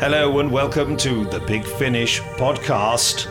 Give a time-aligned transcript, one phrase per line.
[0.00, 3.26] Hello and welcome to the Big Finish podcast.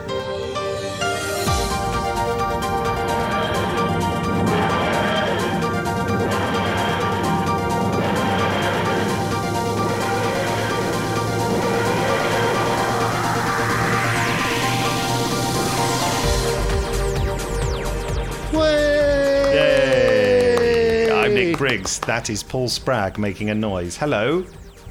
[19.54, 21.10] Yay!
[21.14, 22.00] I'm Nick Briggs.
[22.00, 23.96] That is Paul Spragg making a noise.
[23.96, 24.44] Hello.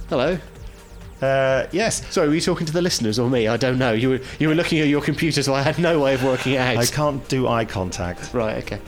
[0.08, 0.38] Hello.
[1.22, 3.48] Uh, yes, Sorry, were you talking to the listeners or me?
[3.48, 3.92] I don't know.
[3.92, 6.52] You were you were looking at your computer, so I had no way of working
[6.52, 6.76] it out.
[6.76, 8.34] I can't do eye contact.
[8.34, 8.62] Right.
[8.64, 8.80] Okay.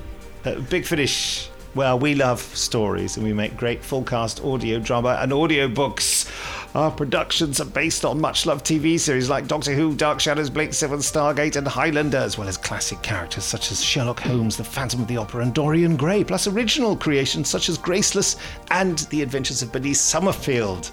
[0.44, 1.48] Uh, Big Finish.
[1.74, 6.28] Well, we love stories and we make great full cast audio drama and audio books.
[6.74, 10.72] Our productions are based on much loved TV series like Doctor Who, Dark Shadows, Blake
[10.74, 15.02] Seven, Stargate, and Highlander, as well as classic characters such as Sherlock Holmes, The Phantom
[15.02, 18.36] of the Opera, and Dorian Gray, plus original creations such as Graceless
[18.70, 20.90] and The Adventures of Bernice Summerfield.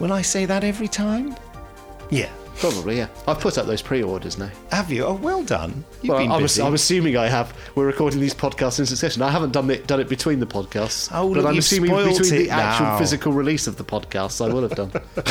[0.00, 1.34] Will I say that every time?
[2.10, 2.30] Yeah.
[2.58, 2.96] Probably.
[2.96, 3.08] Yeah.
[3.28, 4.50] I've put up those pre-orders now.
[4.70, 5.04] Have you?
[5.04, 5.84] Oh, well done.
[6.00, 6.62] You've Well, been I'm, busy.
[6.62, 7.54] I'm assuming I have.
[7.74, 9.20] We're recording these podcasts in succession.
[9.20, 11.10] I haven't done it done it between the podcasts.
[11.12, 12.98] Oh, but look, I'm you've assuming between it the actual now.
[12.98, 14.90] physical release of the podcasts, I will have done.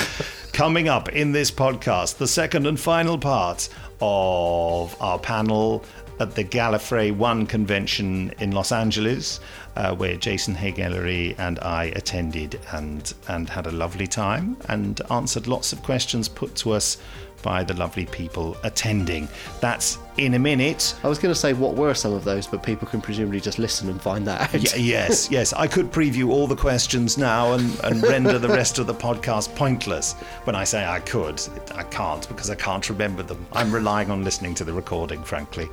[0.54, 3.70] Coming up in this podcast, the second and final part
[4.02, 5.84] of our panel
[6.20, 9.40] at the Gallifrey One convention in Los Angeles,
[9.76, 15.48] uh, where Jason Haig-Ellery and I attended and and had a lovely time and answered
[15.48, 16.98] lots of questions put to us
[17.46, 19.30] by the lovely people attending.
[19.62, 20.96] That's in a minute.
[21.04, 23.60] I was going to say what were some of those, but people can presumably just
[23.60, 24.54] listen and find that out.
[24.54, 25.54] Y- yes, yes.
[25.54, 29.56] I could preview all the questions now and, and render the rest of the podcast
[29.56, 30.14] pointless.
[30.46, 31.40] When I say I could,
[31.76, 33.46] I can't because I can't remember them.
[33.54, 35.70] I'm relying on listening to the recording, frankly.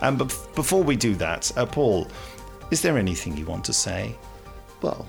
[0.00, 2.08] Um, but before we do that, uh, Paul,
[2.72, 4.16] is there anything you want to say?
[4.80, 5.06] Well,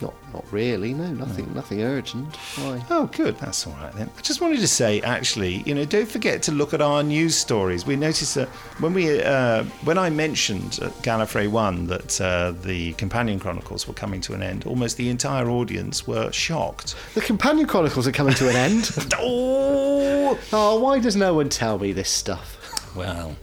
[0.00, 0.92] not not really.
[0.92, 2.34] No, nothing nothing urgent.
[2.56, 2.84] Why?
[2.90, 3.38] Oh, good.
[3.38, 4.10] That's all right then.
[4.18, 7.36] I just wanted to say, actually, you know, don't forget to look at our news
[7.36, 7.86] stories.
[7.86, 8.48] We noticed that
[8.80, 13.94] when we, uh, when I mentioned at Gallifrey One that uh, the Companion Chronicles were
[13.94, 16.96] coming to an end, almost the entire audience were shocked.
[17.14, 18.90] The Companion Chronicles are coming to an end.
[19.18, 22.58] Oh, oh, why does no one tell me this stuff?
[22.96, 23.36] well.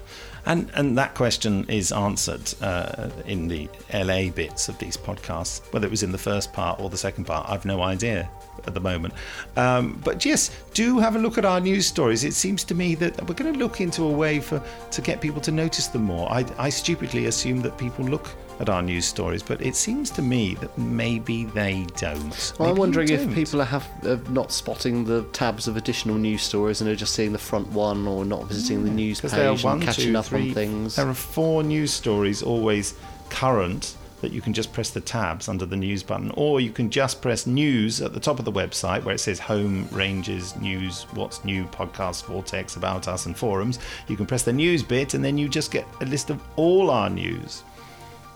[0.46, 5.62] And, and that question is answered uh, in the LA bits of these podcasts.
[5.72, 8.30] Whether it was in the first part or the second part, I've no idea
[8.68, 9.14] at the moment.
[9.56, 12.24] Um, but yes, do have a look at our news stories.
[12.24, 14.62] It seems to me that we're going to look into a way for
[14.92, 16.30] to get people to notice them more.
[16.32, 20.22] I, I stupidly assume that people look at our news stories, but it seems to
[20.22, 22.54] me that maybe they don't.
[22.58, 26.16] Well, Maybe I'm wondering if people are have are not spotting the tabs of additional
[26.16, 29.32] news stories and are just seeing the front one or not visiting the news page
[29.32, 30.96] there are and catching two, up three- on things.
[30.96, 32.96] There are four news stories always
[33.30, 36.90] current that you can just press the tabs under the news button, or you can
[36.90, 41.04] just press news at the top of the website where it says home, ranges, news,
[41.12, 43.80] what's new, podcast, vortex, about us, and forums.
[44.08, 46.90] You can press the news bit, and then you just get a list of all
[46.90, 47.64] our news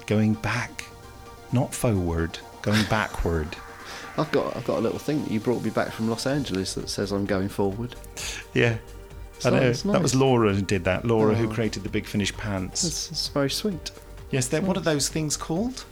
[0.07, 0.85] going back,
[1.51, 3.55] not forward, going backward.
[4.17, 6.73] I've got I've got a little thing that you brought me back from Los Angeles
[6.73, 7.95] that says I'm going forward.
[8.53, 8.77] Yeah.
[9.45, 9.71] I know.
[9.73, 11.05] Sounds That was Laura who did that.
[11.05, 11.53] Laura, who Oh.
[11.53, 12.83] created the Big Finish pants.
[12.83, 13.91] It's, very sweet.
[14.31, 15.85] Yes, they're, what are those things called?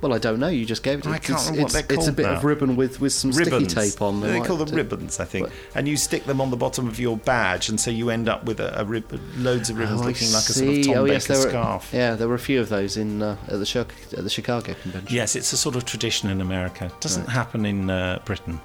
[0.00, 0.48] Well, I don't know.
[0.48, 1.02] You just gave it.
[1.02, 2.32] to I it's, can't remember what it's, they're called it's a bit now.
[2.36, 3.72] of ribbon with with some ribbons.
[3.72, 4.20] sticky tape on.
[4.20, 5.46] They like call them to- ribbons, I think.
[5.46, 8.28] But- and you stick them on the bottom of your badge, and so you end
[8.28, 10.74] up with a, a rib- loads of ribbons Oh, I looking like a sort of
[10.74, 10.82] see.
[10.84, 11.90] Tom oh, Baker there were, scarf.
[11.92, 13.86] Yeah, there were a few of those in uh, at the
[14.16, 15.14] at the Chicago convention.
[15.14, 16.90] Yes, it's a sort of tradition in America.
[17.00, 18.60] Doesn't happen in uh, Britain.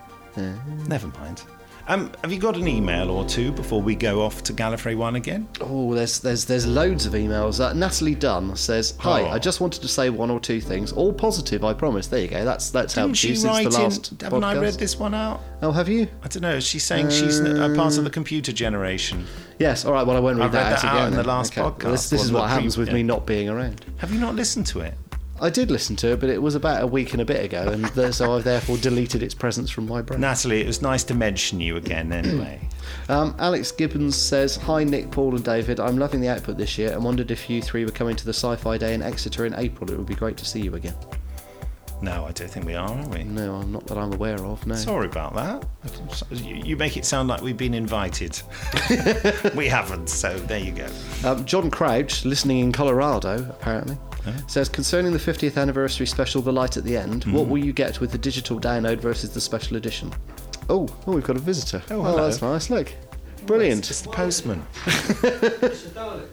[0.87, 1.43] Never mind.
[1.87, 5.15] Um, have you got an email or two before we go off to Gallifrey One
[5.15, 5.47] again?
[5.59, 7.59] Oh, there's there's there's loads of emails.
[7.59, 9.27] Uh, Natalie Dunn says, "Hi, Oh.
[9.31, 12.27] I just wanted to say one or two things, all positive, I promise." There you
[12.27, 12.45] go.
[12.45, 14.17] That's that's Didn't helped you since the last in?
[14.21, 15.41] Haven't I read this one out?
[15.61, 16.07] Oh, have you?
[16.23, 16.59] I don't know.
[16.59, 19.25] She's saying she's a part of the computer generation.
[19.59, 19.83] Yes.
[19.85, 20.05] All right.
[20.05, 21.07] Well, I won't read I that read out that out again.
[21.07, 21.61] in the last Okay.
[21.61, 22.93] podcast, Well, this this is what happens with yeah.
[22.95, 23.85] me not being around.
[23.97, 24.93] Have you not listened to it?
[25.41, 27.63] I did listen to it, but it was about a week and a bit ago,
[27.68, 30.22] and so I've therefore deleted its presence from my brain.
[30.22, 32.61] Natalie, it was nice to mention you again anyway.
[33.09, 35.79] Um, Alex Gibbons says, Hi Nick, Paul, and David.
[35.79, 38.34] I'm loving the output this year and wondered if you three were coming to the
[38.34, 39.90] Sci Fi Day in Exeter in April.
[39.91, 40.93] It would be great to see you again.
[42.02, 43.23] no, I don't think we are, are we?
[43.23, 44.76] No, I'm not that I'm aware of, no.
[44.76, 45.66] Sorry about that.
[46.32, 48.41] You you make it sound like we've been invited.
[49.55, 50.87] we haven't, so there you go.
[51.26, 53.97] Um, John Crouch, listening in Colorado, apparently,
[54.47, 57.34] says, Concerning the 50th anniversary special, The Light at the End, Hmm.
[57.34, 60.12] what will you get with the digital download versus the special edition?
[60.70, 61.82] Oh, oh, we've got a visitor.
[61.90, 62.23] Oh, hello.
[62.28, 62.70] that's nice.
[62.70, 62.94] Look.
[63.46, 63.90] Brilliant.
[63.90, 64.64] It's the postman.
[64.85, 65.94] Mr.
[65.96, 66.28] Darling,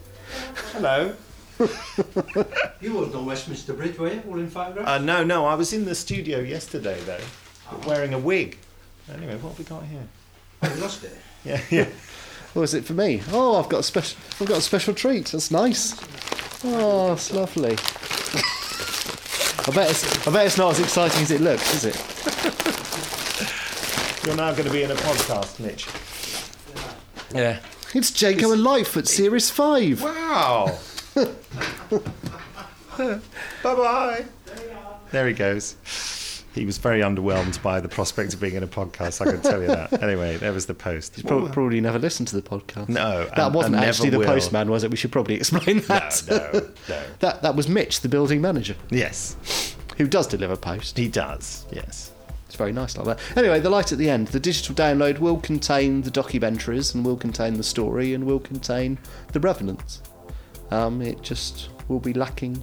[0.72, 1.14] Hello.
[2.80, 4.22] you weren't on Westminster Bridge, were you?
[4.28, 4.86] All in photograph?
[4.86, 7.18] Uh, no, no, I was in the studio yesterday though,
[7.86, 8.58] wearing a wig.
[9.12, 10.06] Anyway, what have we got here?
[10.62, 11.16] Oh, you lost it.
[11.44, 11.86] Yeah, yeah.
[12.58, 13.22] What is it for me?
[13.30, 14.18] Oh, I've got a special.
[14.40, 15.26] I've got a special treat.
[15.26, 15.94] That's nice.
[16.64, 17.76] Oh, it's lovely.
[19.64, 20.26] I bet it's.
[20.26, 21.94] I bet it's not as exciting as it looks, is it?
[24.26, 25.86] You're now going to be in a podcast, Mitch.
[27.32, 27.60] Yeah.
[27.94, 30.02] It's Jago and Litefoot Series Five.
[30.02, 30.76] Wow.
[31.14, 31.30] bye
[33.62, 34.24] bye.
[35.12, 35.76] There he goes.
[36.58, 39.20] He was very underwhelmed by the prospect of being in a podcast.
[39.26, 40.02] I can tell you that.
[40.02, 41.14] Anyway, there was the post.
[41.14, 42.88] He's prob- probably never listened to the podcast.
[42.88, 44.26] No, that and- wasn't and actually the will.
[44.26, 44.90] postman, was it?
[44.90, 46.22] We should probably explain No, that.
[46.28, 47.02] no, no.
[47.20, 50.98] That that was Mitch, the building manager, Yes, who does deliver post.
[50.98, 51.64] he does.
[51.72, 52.10] Yes.
[52.46, 53.20] It's very nice like that.
[53.36, 54.28] Anyway, the light at the end.
[54.28, 58.98] The digital download will contain the documentaries and will contain the story and will contain
[59.32, 60.00] the revenants.
[60.70, 62.62] Um, it just will be lacking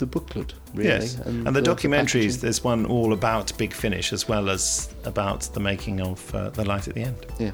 [0.00, 0.88] the booklet, really.
[0.88, 1.14] yes.
[1.14, 2.40] And, the, documentaries, packaging.
[2.40, 6.64] there's one all about Big Finish as well as about the making of uh, The
[6.64, 7.26] Light at the End.
[7.38, 7.52] Yeah.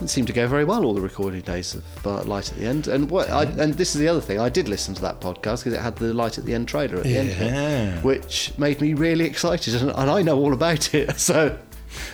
[0.00, 2.66] It seemed to go very well all the recording days of uh, Light at the
[2.66, 5.20] End, and what I, and this is the other thing I did listen to that
[5.20, 8.04] podcast because it had the Light at the End trailer at the end, of it,
[8.04, 11.58] which made me really excited, and, and I know all about it, so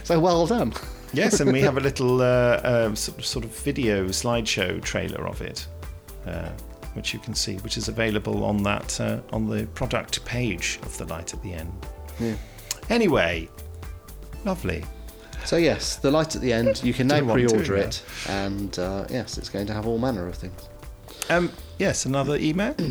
[0.02, 0.72] so well done.
[1.12, 5.42] Yes, and we have a little uh, sort of- sort of video slideshow trailer of
[5.42, 5.66] it,
[6.26, 6.48] uh,
[6.94, 10.96] which you can see, which is available on that uh, on the product page of
[10.98, 11.86] the light at the end.
[12.18, 12.34] Yeah.
[12.90, 13.48] Anyway,
[14.44, 14.84] lovely.
[15.44, 16.82] So yes, the light at the end.
[16.82, 20.36] You can now pre-order it, and uh, yes, it's going to have all manner of
[20.36, 20.68] things.
[21.28, 22.74] Um, yes, another email.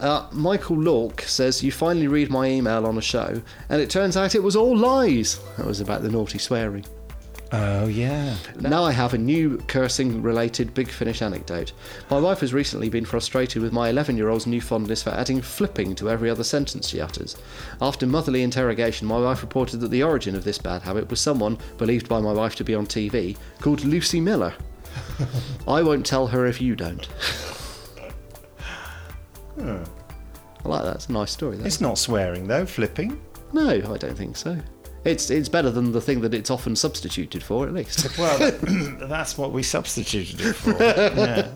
[0.00, 4.16] Uh, Michael Lork says you finally read my email on a show, and it turns
[4.16, 5.38] out it was all lies.
[5.58, 6.86] That was about the naughty swearing.
[7.52, 8.36] Oh yeah.
[8.60, 11.72] Now I have a new cursing related Big Finish anecdote.
[12.10, 15.40] My wife has recently been frustrated with my 11 year old's new fondness for adding
[15.40, 17.36] flipping to every other sentence she utters.
[17.80, 21.58] After motherly interrogation, my wife reported that the origin of this bad habit was someone,
[21.78, 24.54] believed by my wife to be on TV, called Lucy Miller.
[25.68, 27.08] I won't tell her if you don't.
[29.58, 30.96] I like that.
[30.96, 31.56] It's a nice story.
[31.56, 31.66] That.
[31.66, 32.66] It's not swearing though.
[32.66, 33.20] Flipping.
[33.52, 34.58] No, I don't think so.
[35.04, 38.06] It's it's better than the thing that it's often substituted for, at least.
[38.18, 38.38] Well,
[39.08, 40.70] that's what we substituted it for.
[40.82, 41.48] yeah.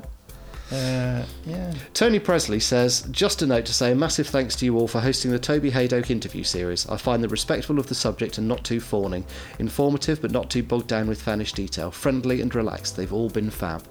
[0.72, 1.74] Uh, yeah.
[1.92, 5.00] Tony Presley says, just a note to say a massive thanks to you all for
[5.00, 6.88] hosting the Toby Hadoke interview series.
[6.88, 9.26] I find them respectful of the subject and not too fawning,
[9.58, 12.96] informative but not too bogged down with fanish detail, friendly and relaxed.
[12.96, 13.84] They've all been fab.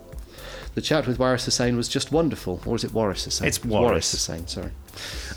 [0.73, 3.47] The chat with Waris Hussein was just wonderful, or is it Waris Hussein?
[3.47, 4.11] It's Waris.
[4.11, 4.71] Hussein, sorry.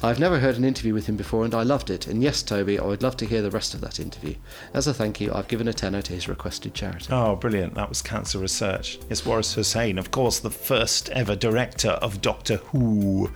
[0.02, 2.06] I've never heard an interview with him before and I loved it.
[2.06, 4.34] And yes, Toby, I would love to hear the rest of that interview.
[4.74, 7.06] As a thank you, I've given a tenner to his requested charity.
[7.10, 7.74] Oh, brilliant.
[7.74, 8.98] That was Cancer Research.
[9.08, 13.30] It's Waris Hussein, of course, the first ever director of Doctor Who.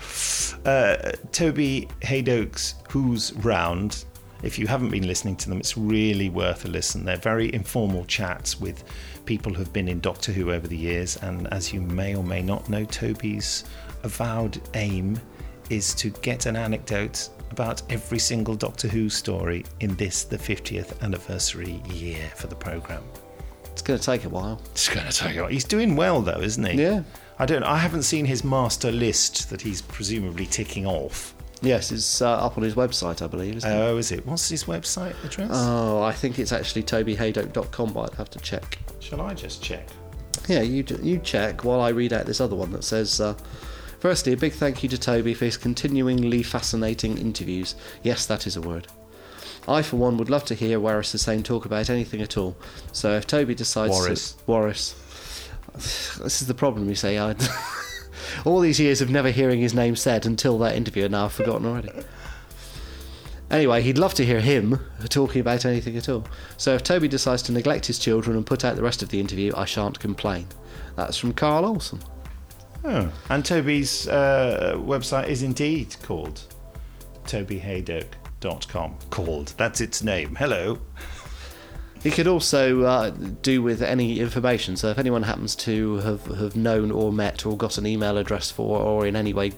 [0.64, 4.04] Uh, Toby Hadoke's Who's Round.
[4.42, 7.04] If you haven't been listening to them, it's really worth a listen.
[7.04, 8.84] They're very informal chats with
[9.26, 11.16] people who've been in Doctor Who over the years.
[11.18, 13.64] And as you may or may not know, Toby's
[14.02, 15.20] avowed aim
[15.70, 21.00] is to get an anecdote about every single Doctor Who story in this, the 50th
[21.02, 23.04] anniversary year for the programme.
[23.72, 24.60] It's going to take a while.
[24.72, 25.50] It's going to take a while.
[25.50, 26.82] He's doing well though, isn't he?
[26.82, 27.02] Yeah.
[27.38, 27.62] I don't.
[27.62, 31.34] I haven't seen his master list that he's presumably ticking off.
[31.62, 33.74] Yes, it's uh, up on his website, I believe, isn't it?
[33.74, 34.26] Oh, is it?
[34.26, 35.50] What's his website address?
[35.52, 38.78] Oh, I think it's actually tobyhadoke.com, but I'd have to check.
[38.98, 39.88] Shall I just check?
[40.48, 43.20] Yeah, you you check while I read out this other one that says.
[43.20, 43.34] Uh,
[44.00, 47.74] Firstly, a big thank you to Toby for his continuingly fascinating interviews.
[48.02, 48.86] Yes, that is a word.
[49.68, 52.56] I, for one, would love to hear Waris Hussein talk about anything at all.
[52.92, 54.32] So if Toby decides Waris.
[54.32, 54.50] to.
[54.50, 54.94] Waris.
[55.74, 57.18] This is the problem, you say.
[57.18, 57.34] I,
[58.46, 61.32] all these years of never hearing his name said until that interview, and now I've
[61.32, 61.92] forgotten already.
[63.50, 64.80] Anyway, he'd love to hear him
[65.10, 66.24] talking about anything at all.
[66.56, 69.20] So if Toby decides to neglect his children and put out the rest of the
[69.20, 70.46] interview, I shan't complain.
[70.96, 72.00] That's from Carl Olson.
[72.84, 76.42] Oh, and Toby's uh, website is indeed called
[77.26, 78.96] tobyhadoke.com.
[79.10, 79.54] Called.
[79.56, 80.34] That's its name.
[80.36, 80.78] Hello.
[82.02, 84.74] He could also uh, do with any information.
[84.76, 88.50] So if anyone happens to have, have known or met or got an email address
[88.50, 89.52] for or in any way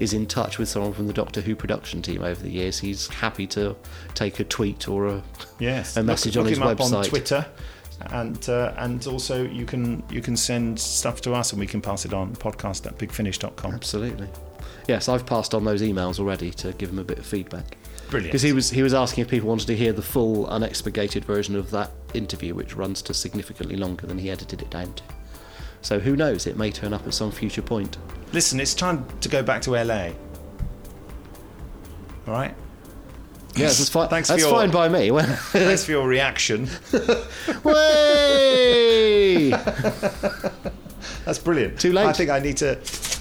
[0.00, 3.08] is in touch with someone from the Doctor Who production team over the years, he's
[3.08, 3.76] happy to
[4.14, 5.22] take a tweet or a
[5.58, 5.98] Yes.
[5.98, 7.08] a message look, on look his him up on website.
[7.10, 7.46] Twitter.
[8.10, 11.80] And uh, and also you can you can send stuff to us and we can
[11.80, 13.74] pass it on podcast at bigfinish.com.
[13.74, 14.28] Absolutely.
[14.88, 17.76] Yes, I've passed on those emails already to give him a bit of feedback.
[18.10, 18.32] Brilliant.
[18.32, 21.56] Because he was he was asking if people wanted to hear the full unexpurgated version
[21.56, 25.02] of that interview, which runs to significantly longer than he edited it down to.
[25.80, 26.46] So who knows?
[26.46, 27.98] It may turn up at some future point.
[28.32, 30.10] Listen, it's time to go back to LA.
[32.26, 32.54] All right?
[33.56, 34.08] Yes, that's fine.
[34.08, 35.10] Thanks that's your- fine by me.
[35.10, 36.68] Thanks for your reaction.
[37.64, 39.50] way!
[41.24, 41.80] That's brilliant.
[41.80, 42.06] Too late.
[42.06, 42.78] I think I need to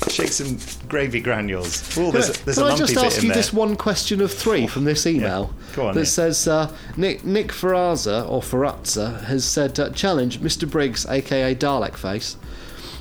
[0.10, 0.58] shake some
[0.90, 1.98] gravy granules.
[1.98, 3.38] Oh, there's, there's Can I just ask you there.
[3.38, 6.06] this one question of three from this email Go on, that yeah.
[6.06, 11.96] says uh, Nick Nick Ferraza or Ferrazza has said uh, challenge Mr Briggs, aka Dalek
[11.96, 12.36] Face.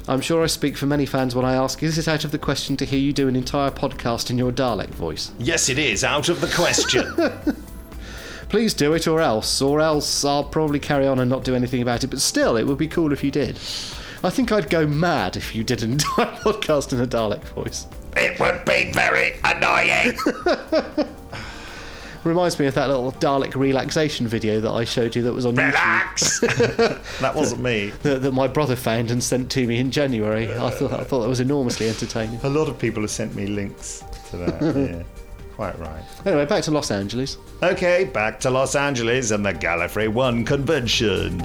[0.08, 2.38] I'm sure I speak for many fans when I ask, is it out of the
[2.38, 5.30] question to hear you do an entire podcast in your Dalek voice?
[5.38, 7.06] Yes, it is out of the question.
[8.48, 11.80] Please do it, or else, or else I'll probably carry on and not do anything
[11.82, 12.08] about it.
[12.08, 13.56] But still, it would be cool if you did.
[14.24, 17.86] I think I'd go mad if you did an entire podcast in a Dalek voice.
[18.16, 20.18] it would be very annoying.
[22.24, 25.56] Reminds me of that little Dalek relaxation video that I showed you that was on
[25.56, 25.72] YouTube.
[25.72, 26.40] Relax.
[27.20, 27.90] that wasn't me.
[28.02, 30.52] That, that my brother found and sent to me in January.
[30.52, 32.38] I thought I thought that was enormously entertaining.
[32.44, 34.62] A lot of people have sent me links to that.
[34.76, 35.02] yeah,
[35.56, 36.04] quite right.
[36.24, 37.38] Anyway, back to Los Angeles.
[37.62, 41.40] Okay, back to Los Angeles and the Gallifrey One convention.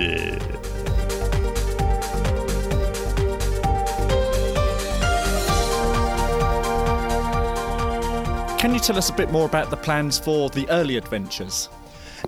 [8.68, 11.70] Can you tell us a bit more about the plans for the early adventures?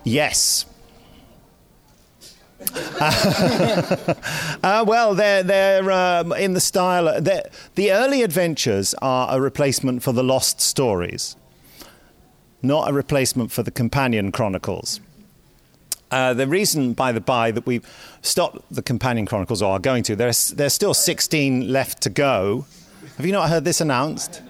[0.05, 0.65] Yes.
[4.63, 7.21] uh, well, they're they're um, in the style.
[7.21, 11.35] they're- The early adventures are a replacement for the lost stories,
[12.61, 15.01] not a replacement for the companion chronicles.
[16.09, 17.85] Uh, the reason, by the by, that we've
[18.21, 22.65] stopped the companion chronicles, or are going to, there's there's still 16 left to go.
[23.17, 24.41] Have you not heard this announced?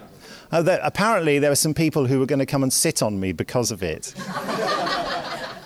[0.52, 3.20] Uh, that apparently there were some people who were going to come and sit on
[3.20, 4.14] me because of it.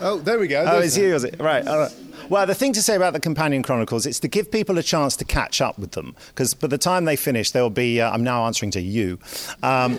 [0.06, 0.66] Oh, there we go.
[0.68, 1.40] Oh, it's you, is it?
[1.40, 1.66] Right.
[1.66, 1.96] all right.
[2.28, 5.16] Well, the thing to say about the Companion Chronicles is to give people a chance
[5.16, 8.02] to catch up with them, because by the time they finish, there will be.
[8.02, 9.18] Uh, I'm now answering to you.
[9.62, 9.98] Um,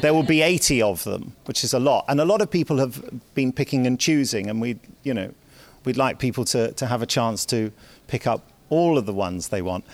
[0.00, 2.78] there will be 80 of them, which is a lot, and a lot of people
[2.78, 3.02] have
[3.34, 5.32] been picking and choosing, and we, you know,
[5.84, 7.72] we'd like people to to have a chance to
[8.06, 9.84] pick up all of the ones they want.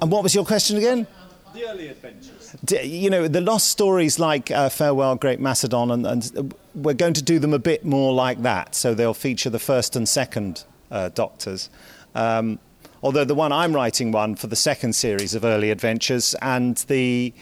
[0.00, 1.06] And what was your question again?
[1.54, 2.56] The early adventures.
[2.82, 7.22] You know, the lost stories like uh, Farewell, Great Macedon, and, and we're going to
[7.22, 8.74] do them a bit more like that.
[8.74, 11.70] So they'll feature the first and second uh, Doctors.
[12.14, 12.58] Um,
[13.04, 17.32] although the one I'm writing one for the second series of Early Adventures, and the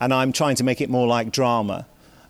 [0.00, 1.86] and I'm trying to make it more like drama.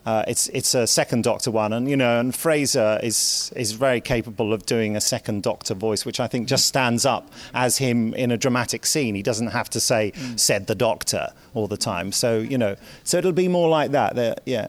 [0.09, 4.00] Uh, it's it's a second Doctor one, and you know, and Frazer is is very
[4.00, 8.15] capable of doing a second Doctor voice, which I think just stands up as him
[8.15, 9.15] in a dramatic scene.
[9.15, 12.12] He doesn't have to say "said the Doctor" all the time.
[12.12, 14.15] So you know, so it'll be more like that.
[14.15, 14.69] They're- yeah,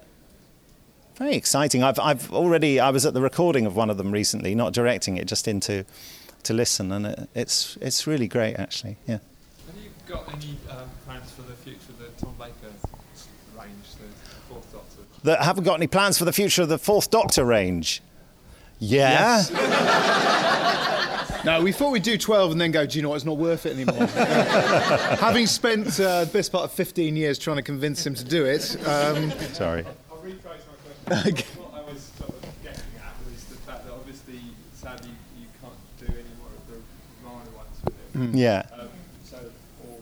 [1.15, 1.83] very exciting.
[1.83, 5.15] I've I've already I was at the recording of one of them recently, not directing
[5.15, 5.85] it, just into
[6.43, 8.97] to listen, and it, it's it's really great actually.
[9.07, 9.19] Yeah.
[9.67, 12.73] Have you got any um, plans for the future of the Tom Baker
[13.61, 15.01] range, the fourth Doctor?
[15.23, 18.01] That haven't got any plans for the future of the Fourth Doctor range.
[18.79, 19.43] Yeah.
[21.45, 23.37] No, we thought we'd do 12 and then go, do you know what, it's not
[23.37, 24.07] worth it anymore.
[24.07, 28.45] Having spent uh, the best part of 15 years trying to convince him to do
[28.45, 29.85] it, um, Sorry.
[30.11, 31.61] I'll rephrase my question.
[31.63, 34.41] what I was sort of getting at was the fact that obviously,
[34.73, 36.81] sadly, you can't do any more of the
[37.23, 38.35] Romana ones with him.
[38.35, 38.65] Yeah.
[38.73, 38.89] Um,
[39.23, 39.37] so,
[39.87, 39.95] or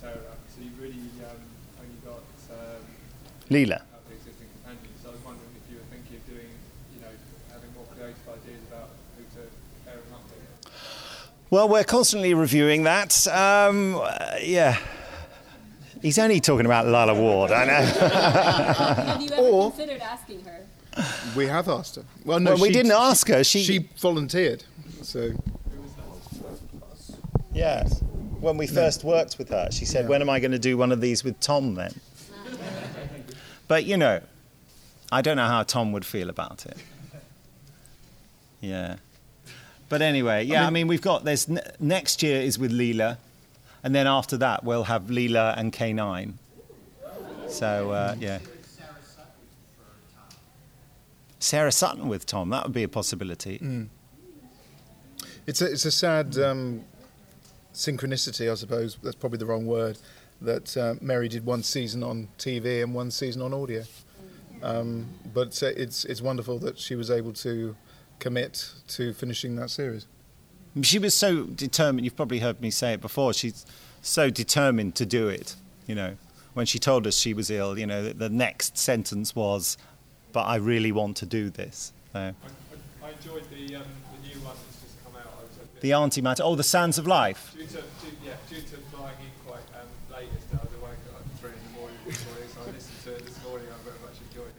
[0.00, 0.16] Sarah,
[0.48, 1.38] so you really um,
[1.78, 2.18] only got
[2.50, 2.58] um, Leela.
[2.58, 3.33] out the existing companions.
[3.33, 3.33] So I was wondering if you were thinking of doing, you know, having more creative
[3.33, 3.82] ideas about who to pair him up to.
[11.50, 13.26] Well, we're constantly reviewing that.
[13.28, 14.76] Um, uh, yeah.
[16.02, 17.72] He's only talking about Lalla Ward, I know.
[19.06, 20.60] Have you ever Or- considered asking her?
[21.36, 22.04] we have asked her.
[22.24, 23.42] Well, no, Well, we she- didn't ask her.
[23.44, 24.64] She, She volunteered.
[25.02, 25.32] So,
[27.52, 27.84] yeah.
[28.40, 30.08] When we first worked with her, she said, Yeah.
[30.10, 31.94] "When am I going to do one of these with Tom then?"
[33.68, 34.20] But you know,
[35.12, 36.76] I don't know how Tom would feel about it.
[38.60, 38.96] Yeah.
[39.88, 40.66] But anyway, yeah.
[40.66, 41.48] I mean, we've got this.
[41.48, 43.18] ne- next year is with Leela,
[43.82, 46.34] and then after that we'll have Leela and K9.
[47.48, 48.38] So uh, yeah.
[51.38, 52.48] Sarah Sutton with Tom.
[52.48, 53.60] That would be a possibility.
[55.46, 56.84] it's a, it's a sad um,
[57.74, 58.96] synchronicity, I suppose.
[59.02, 59.98] That's probably the wrong word.
[60.40, 63.84] That uh, Mary did one season on TV and one season on audio.
[64.62, 67.76] Um, but uh, it's, it's wonderful that she was able to
[68.18, 70.06] commit to finishing that series.
[70.82, 72.04] She was so determined.
[72.04, 73.32] You've probably heard me say it before.
[73.32, 73.64] She's
[74.02, 75.54] so determined to do it.
[75.86, 76.16] You know,
[76.54, 79.76] when she told us she was ill, you know, the, the next sentence was,
[80.32, 84.28] "But I really want to do this." So, I, I, I enjoyed the, um, the
[84.28, 85.32] new one that's just come out.
[85.38, 86.42] I was a bit the Auntie Matter.
[86.42, 87.54] Oh, the Sands of Life.
[87.56, 87.82] Due to, due,
[88.24, 88.76] yeah, due to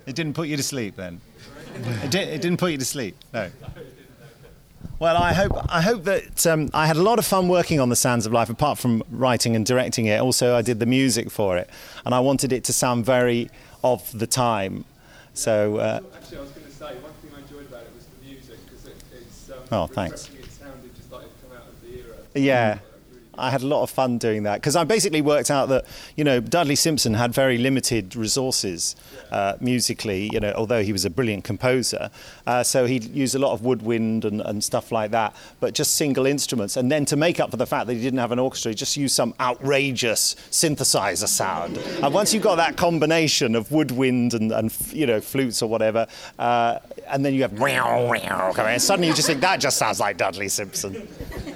[0.06, 1.22] It didn't put you to sleep then.
[2.04, 3.16] It, did, it didn't put you to sleep.
[3.34, 3.50] No.
[5.00, 7.90] Well, I hope I hope that um, I had a lot of fun working on
[7.90, 8.50] the Sands of Life.
[8.50, 11.70] Apart from writing and directing it, also I did the music for it,
[12.06, 13.50] and I wanted it to sound very
[13.84, 14.86] of the time.
[15.34, 18.06] So uh, Actually, I was going to say one thing I enjoyed about it was
[18.06, 20.30] the music because it, it's um, Oh, thanks.
[20.30, 22.16] It sounded just like it come out of the era.
[22.34, 22.80] Yeah.
[23.38, 26.24] I had a lot of fun doing that because I basically worked out that you
[26.24, 28.96] know Dudley Simpson had very limited resources
[29.32, 30.30] uh, musically.
[30.34, 32.10] You know, although he was a brilliant composer,
[32.48, 35.96] uh, so he'd use a lot of woodwind and, and stuff like that, but just
[35.96, 36.78] single instruments.
[36.78, 38.76] And then to make up for the fact that he didn't have an orchestra, he
[38.76, 41.78] just used some outrageous synthesizer sound.
[41.78, 46.08] And once you've got that combination of woodwind and, and you know flutes or whatever,
[46.40, 50.00] uh, and then you have wow wow, and suddenly you just think that just sounds
[50.00, 51.08] like Dudley Simpson.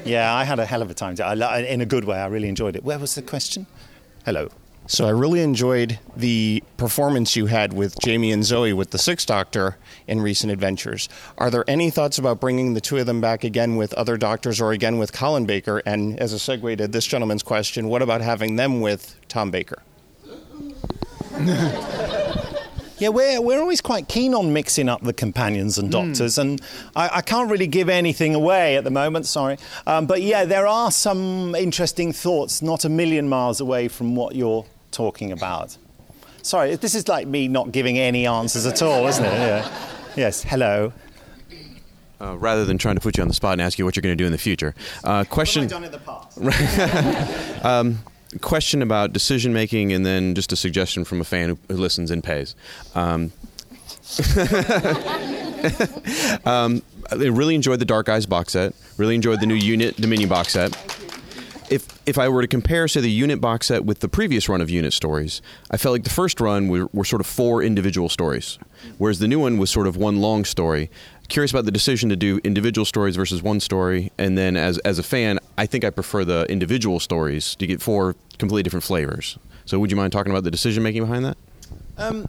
[0.05, 1.15] Yeah, I had a hell of a time.
[1.23, 1.33] I,
[1.69, 2.17] in a good way.
[2.17, 2.83] I really enjoyed it.
[2.83, 3.67] Where was the question?
[4.25, 4.49] Hello.
[4.87, 9.27] So I really enjoyed the performance you had with Jamie and Zoe with the Sixth
[9.27, 11.07] Doctor in recent adventures.
[11.37, 14.59] Are there any thoughts about bringing the two of them back again with other doctors
[14.59, 15.83] or again with Colin Baker?
[15.85, 19.83] And as a segue to this gentleman's question, what about having them with Tom Baker?
[22.99, 26.61] Yeah, we're, we're always quite keen on mixing up the companions and doctors, and
[26.97, 29.57] I, I can't really give anything away at the moment, sorry.
[29.87, 34.35] Um, but yeah, there are some interesting thoughts not a million miles away from what
[34.35, 35.77] you're talking about.
[36.41, 39.33] Sorry, this is like me not giving any answers at all, isn't it?
[39.33, 39.71] Yeah.
[40.17, 40.91] Yes, hello.
[42.21, 44.01] Uh, rather than trying to put you on the spot and ask you what you're
[44.01, 44.75] going to do in the future,
[45.05, 45.63] uh, question.
[45.63, 47.63] What have I done in the past?
[47.65, 47.99] um,
[48.41, 52.11] question about decision making, and then just a suggestion from a fan who, who listens
[52.11, 52.55] and pays.
[52.95, 53.31] Um,
[56.45, 56.81] um,
[57.11, 58.73] I really enjoyed the Dark Eyes box set.
[58.97, 60.71] Really enjoyed the new Unit Dominion box set.
[61.69, 64.61] If if I were to compare, say, the Unit box set with the previous run
[64.61, 68.09] of Unit stories, I felt like the first run were, were sort of four individual
[68.09, 68.57] stories,
[68.97, 70.89] whereas the new one was sort of one long story.
[71.29, 74.99] Curious about the decision to do individual stories versus one story, and then as as
[74.99, 79.37] a fan, I think I prefer the individual stories to get four completely different flavors.
[79.65, 81.37] So, would you mind talking about the decision making behind that?
[81.97, 82.27] Um,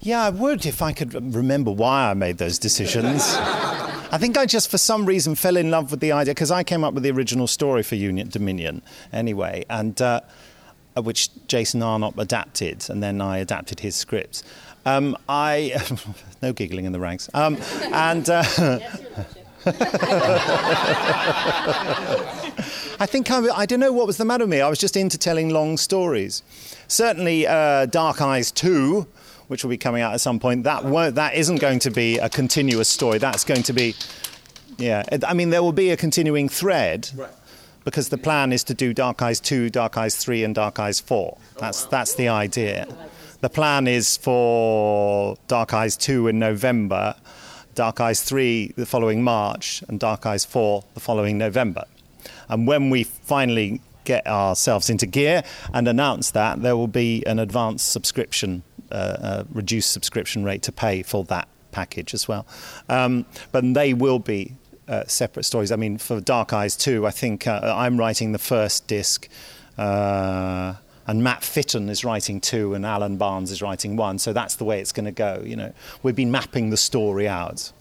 [0.00, 3.34] yeah, I would if I could remember why I made those decisions.
[4.12, 6.64] I think I just, for some reason, fell in love with the idea because I
[6.64, 10.20] came up with the original story for Unit Dominion anyway, and uh,
[10.96, 14.42] which Jason Arnopp adapted, and then I adapted his scripts.
[14.86, 15.74] Um, I
[16.42, 17.56] no giggling in the ranks, um,
[17.92, 18.28] and.
[18.28, 18.80] Uh,
[23.00, 24.62] I think I, I, don't know what was the matter with me.
[24.62, 26.42] I was just into telling long stories.
[26.88, 29.06] Certainly, uh, Dark Eyes 2,
[29.48, 32.16] which will be coming out at some point, that, won't, that isn't going to be
[32.16, 33.18] a continuous story.
[33.18, 33.94] That's going to be,
[34.78, 37.10] yeah, I mean, there will be a continuing thread.
[37.14, 37.30] Right.
[37.84, 41.00] Because the plan is to do Dark Eyes 2, Dark Eyes 3, and Dark Eyes
[41.00, 41.36] 4.
[41.58, 42.86] That's, that's the idea.
[43.40, 47.14] The plan is for Dark Eyes 2 in November,
[47.74, 51.84] Dark Eyes 3 the following March, and Dark Eyes 4 the following November.
[52.50, 57.38] And when we finally get ourselves into gear and announce that, there will be an
[57.38, 62.46] advanced subscription, uh, uh, reduced subscription rate to pay for that package as well.
[62.90, 65.72] Um, but they will be uh, separate stories.
[65.72, 69.30] I mean, for Dark Eyes 2, I think uh, I'm writing the first disc.
[71.10, 74.20] And Matt Fitton is writing two, and Alan Barnes is writing one.
[74.20, 75.42] So that's the way it's going to go.
[75.44, 75.72] You know,
[76.04, 77.72] we've been mapping the story out,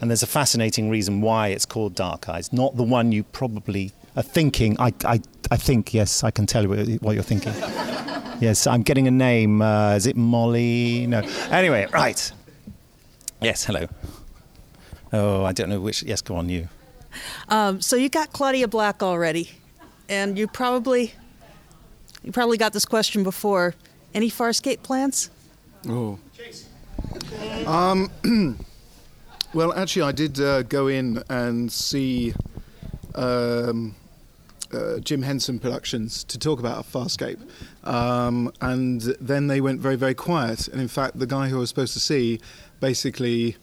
[0.00, 3.90] and there's a fascinating reason why it's called Dark Eyes, not the one you probably
[4.14, 4.78] are thinking.
[4.78, 7.52] I, I, I think yes, I can tell you what you're thinking.
[8.40, 9.60] yes, I'm getting a name.
[9.60, 11.04] Uh, is it Molly?
[11.08, 11.22] No.
[11.50, 12.30] Anyway, right.
[13.42, 13.64] Yes.
[13.64, 13.88] Hello.
[15.12, 16.04] Oh, I don't know which.
[16.04, 16.68] Yes, go on, you.
[17.48, 19.50] Um, so you got Claudia Black already,
[20.08, 21.12] and you probably
[22.28, 23.74] you probably got this question before.
[24.12, 25.30] Any Farscape plans?
[25.88, 26.18] Oh.
[27.66, 28.10] Um,
[29.54, 32.34] well, actually, I did uh, go in and see
[33.14, 33.94] um,
[34.74, 37.38] uh, Jim Henson Productions to talk about a Farscape.
[37.84, 40.68] Um, and then they went very, very quiet.
[40.68, 42.40] And in fact, the guy who I was supposed to see
[42.78, 43.56] basically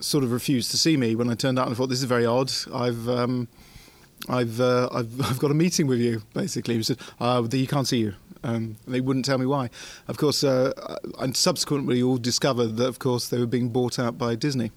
[0.00, 2.04] sort of refused to see me when I turned out and I thought, this is
[2.04, 2.50] very odd.
[2.72, 3.06] I've.
[3.06, 3.48] Um,
[4.28, 6.22] I've, uh, I've I've got a meeting with you.
[6.34, 9.70] Basically, he said, uh, "He can't see you." Um, they wouldn't tell me why.
[10.08, 10.72] Of course, uh,
[11.20, 14.72] and subsequently, all discovered that, of course, they were being bought out by Disney.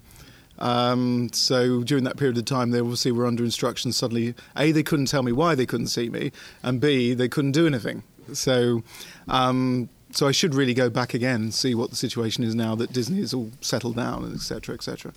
[0.58, 3.96] Um, so during that period of time, they obviously were under instructions.
[3.96, 6.32] Suddenly, a they couldn't tell me why they couldn't see me,
[6.62, 8.02] and b they couldn't do anything.
[8.32, 8.82] So.
[9.28, 12.74] Um, so I should really go back again and see what the situation is now
[12.76, 14.74] that Disney is all settled down, and etc.
[14.74, 15.12] etc.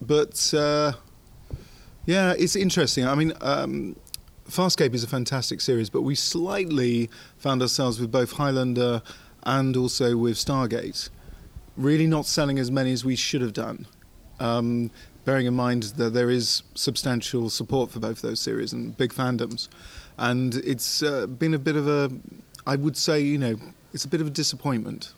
[0.00, 0.92] But uh,
[2.08, 3.06] yeah, it's interesting.
[3.06, 3.94] I mean, um,
[4.48, 9.02] Farscape is a fantastic series, but we slightly found ourselves with both Highlander
[9.42, 11.10] and also with Stargate
[11.76, 13.86] really not selling as many as we should have done.
[14.40, 14.90] Um,
[15.26, 19.68] bearing in mind that there is substantial support for both those series and big fandoms,
[20.16, 22.10] and it's uh, been a bit of a,
[22.66, 23.56] I would say, you know,
[23.92, 25.12] it's a bit of a disappointment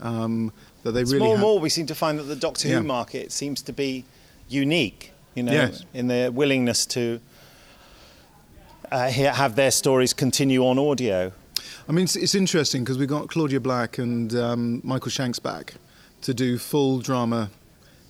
[0.00, 2.36] um, that they It's really more and ha- more we seem to find that the
[2.36, 2.78] Doctor Yeah.
[2.78, 4.06] Who market seems to be
[4.48, 5.84] unique, you know, Yes.
[5.94, 7.20] in their willingness to
[8.90, 11.32] uh, have their stories continue on audio.
[11.88, 15.74] I mean, it's, it's interesting because we got Claudia Black and um, Michael Shanks back
[16.22, 17.50] to do full drama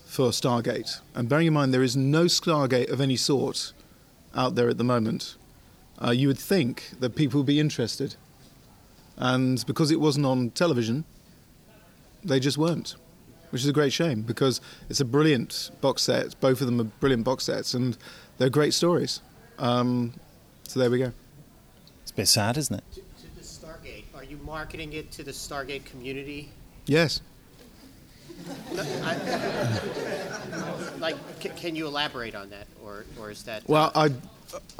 [0.05, 1.01] for Stargate.
[1.15, 3.73] And bearing in mind, there is no Stargate of any sort
[4.35, 5.37] out there at the moment.
[6.03, 8.15] Uh, you would think that people would be interested.
[9.17, 11.05] And because it wasn't on television,
[12.25, 12.95] they just weren't,
[13.51, 16.39] which is a great shame because it's a brilliant box set.
[16.41, 17.97] Both of them are brilliant box sets and
[18.39, 19.21] they're great stories.
[19.59, 20.15] Um,
[20.65, 21.13] so there we go.
[22.03, 22.85] It's a bit sad, isn't it?
[22.95, 26.51] To the Stargate, are you marketing it to the Stargate community?
[26.87, 27.21] Yes.
[28.77, 29.81] I-
[30.99, 33.69] Like, ca- can you elaborate on that, or, or is that?
[33.69, 34.11] Well, I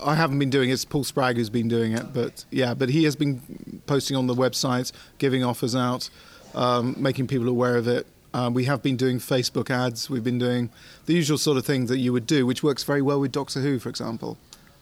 [0.01, 0.73] I haven't been doing it.
[0.73, 4.27] It's Paul Spragg who's been doing it, but yeah, but he has been posting on
[4.27, 6.11] the website, giving offers out,
[6.55, 8.05] um, making people aware of it.
[8.35, 10.11] Uh, we have been doing Facebook ads.
[10.11, 10.71] We've been doing
[11.07, 13.61] the usual sort of thing that you would do, which works very well with Doctor
[13.61, 14.37] Who, for example.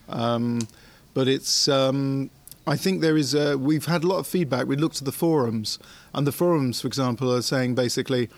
[0.09, 0.66] Um,
[1.14, 2.30] but it's um,
[2.66, 4.66] I think there is a, we've had a lot of feedback.
[4.66, 5.78] We looked at the forums,
[6.12, 8.28] and the forums, for example, are saying basically,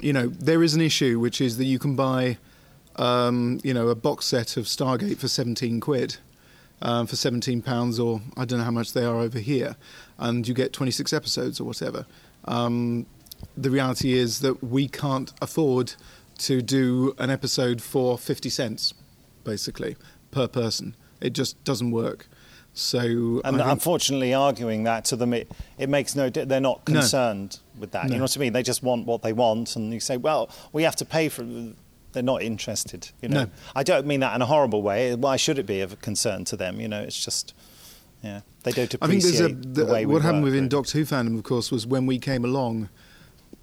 [0.00, 2.38] you know, there is an issue, which is that you can buy,
[2.96, 6.16] um, you know, a box set of Stargate for 17 quid,
[6.82, 9.76] um, for 17 pounds, or I don't know how much they are over here,
[10.18, 12.06] and you get 26 episodes or whatever.
[12.46, 13.06] Um,
[13.56, 15.94] the reality is that we can't afford
[16.38, 18.94] to do an episode for 50 cents,
[19.44, 19.96] basically,
[20.30, 20.96] per person.
[21.20, 22.28] It just doesn't work.
[22.76, 26.28] So, And I think- unfortunately, arguing that to them, it, it makes no.
[26.28, 26.94] They're not No.
[27.00, 28.10] concerned with that.
[28.10, 28.52] You know what I mean?
[28.52, 31.44] They just want what they want, and you say, "Well, we have to pay for."
[31.44, 31.76] it."
[32.12, 33.10] They're not interested.
[33.22, 33.44] You know.
[33.44, 33.50] No.
[33.76, 35.14] I don't mean that in a horrible way.
[35.14, 36.80] Why should it be of a concern to them?
[36.80, 37.54] You know, it's just,
[38.22, 39.02] yeah, they don't appreciate.
[39.02, 40.68] I think there's a the, the, way we what happened within.
[40.68, 42.88] Doctor Who fandom, of course, was when we came along.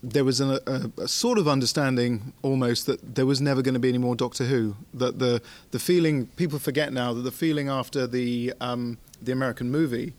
[0.04, 3.80] There was a, a, a sort of understanding, almost, that there was never going to
[3.80, 4.76] be any more Doctor Who.
[4.96, 9.70] That the the feeling people forget now that the feeling after the um, the American
[9.70, 10.14] movie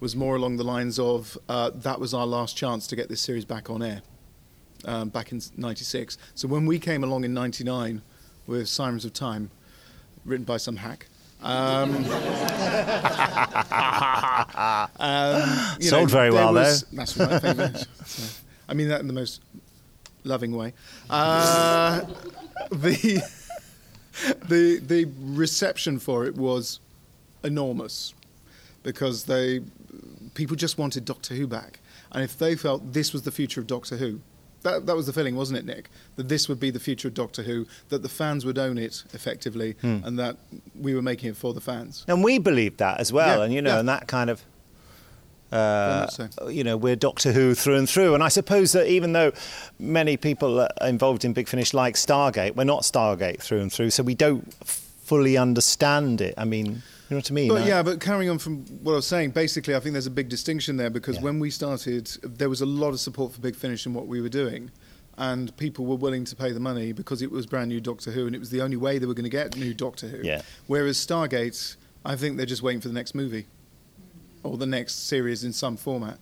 [0.00, 3.20] was more along the lines of uh, that was our last chance to get this
[3.20, 4.02] series back on air,
[4.84, 6.18] um, back in '96.
[6.34, 8.02] So when we came along in '99
[8.48, 9.50] with Sirens of Time,
[10.24, 11.06] written by some hack.
[11.40, 11.94] Um,
[14.98, 16.96] um, you Sold very there well, was- though.
[16.96, 17.86] That's right.
[18.68, 18.68] Thank you very much.
[18.68, 19.40] So, I mean that in the most
[20.24, 20.72] loving way.
[21.10, 22.00] Uh,
[22.70, 23.22] the
[24.48, 26.80] the the reception for it was
[27.44, 28.14] enormous
[28.82, 29.60] because they
[30.34, 31.80] people just wanted Doctor Who back,
[32.12, 34.20] and if they felt this was the future of Doctor Who.
[34.62, 35.88] That, that was the feeling, wasn't it, Nick?
[36.16, 39.04] That this would be the future of Doctor Who, that the fans would own it
[39.14, 39.98] effectively, Hmm.
[40.02, 40.36] and that
[40.74, 42.04] we were making it for the fans.
[42.08, 43.78] And we believed that as well, Yeah, and you know, yeah.
[43.78, 44.42] and that kind of.
[45.50, 46.48] Uh, so.
[46.48, 49.32] you know, we're Doctor Who through and through, and I suppose that even though
[49.78, 54.02] many people involved in Big Finish like Stargate, we're not Stargate through and through, so
[54.02, 56.34] we don't fully understand it.
[56.36, 56.72] I mean, you
[57.10, 57.48] know what I mean?
[57.48, 60.06] But I- yeah, but carrying on from what I was saying, basically, I think there's
[60.06, 61.22] a big distinction there because Yeah.
[61.22, 64.20] when we started, there was a lot of support for Big Finish and what we
[64.20, 64.70] were doing.
[65.16, 68.26] And people were willing to pay the money because it was brand new Doctor Who
[68.26, 70.22] and it was the only way they were going to get new Doctor Who.
[70.22, 70.42] Yeah.
[70.68, 73.46] Whereas Stargate, I think they're just waiting for the next movie
[74.42, 76.18] or the next series in some format.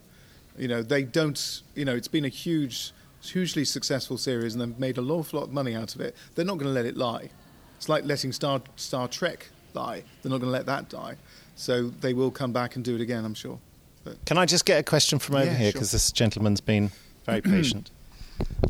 [0.58, 4.78] You know, they don't, you know, it's been a huge, hugely successful series and they've
[4.78, 6.14] made a awful lot of money out of it.
[6.34, 7.30] They're not going to let it lie.
[7.76, 10.02] It's like letting Star, Star Trek die.
[10.22, 11.16] They're not going to let that die.
[11.56, 13.58] So they will come back and do it again, I'm sure.
[14.04, 15.72] But Can I just get a question from over Yeah, here sure.
[15.72, 16.90] because this gentleman's been
[17.24, 17.90] very patient.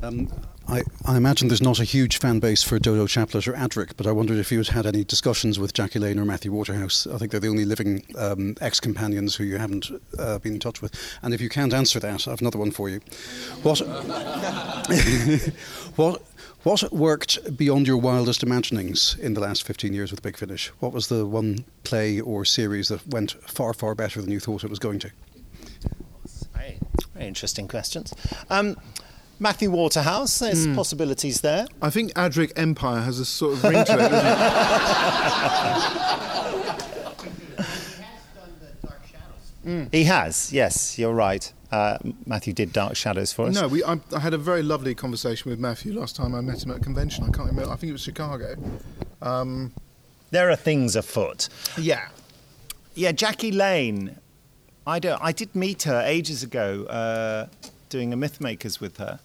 [0.03, 0.29] Um,
[0.69, 4.07] I, I imagine there's not a huge fan base for Dodo Chaplet or Adric, but
[4.07, 7.07] I wondered if you had had any discussions with Jackie Lane or Matthew Waterhouse.
[7.07, 10.83] I think they're the only living um, ex-companions who you haven't uh, been in touch
[10.83, 10.93] with.
[11.23, 13.01] And if you can't answer that, I have another one for you.
[13.63, 13.79] What,
[15.97, 16.23] what,
[16.65, 20.69] what worked beyond your wildest imaginings in the last 15 years with Big Finish?
[20.81, 24.65] What was the one play or series that went far, far better than you thought
[24.65, 25.13] it was going to?
[26.53, 26.81] Very,
[27.15, 28.13] very interesting questions.
[28.51, 28.77] Um,
[29.39, 30.75] Matthew Waterhouse, there's Hmm.
[30.75, 31.67] possibilities there.
[31.83, 34.37] I think Adric Empire has a sort of ring to it, doesn't it?
[39.91, 41.53] He has, yes, you're right.
[41.73, 43.55] Uh, Matthew did Dark Shadows for us.
[43.57, 46.63] No, we, I, I had a very lovely conversation with Matthew last time I met
[46.63, 47.25] him at a convention.
[47.25, 47.73] I can't remember.
[47.73, 48.55] I think it was Chicago.
[49.21, 49.73] Um,
[50.31, 51.49] There are things afoot.
[51.77, 52.09] yeah.
[52.95, 54.17] Yeah, Jackie Lane.
[54.87, 55.21] I don't.
[55.21, 57.49] I did meet her ages ago, uh,
[57.89, 59.19] doing a Mythmakers with her,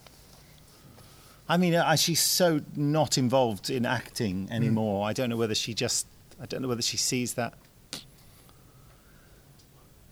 [1.52, 4.52] I mean, uh, she's so not involved in acting Hmm.
[4.52, 5.08] anymore.
[5.08, 6.06] I don't know whether she just.
[6.40, 7.54] I don't know whether she sees that.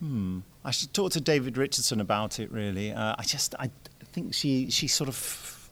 [0.01, 0.41] Hmm.
[0.65, 2.51] I should talk to David Richardson about it.
[2.53, 3.55] Really, uh, I just.
[3.59, 3.71] I
[4.13, 4.71] think she.
[4.71, 5.71] She sort of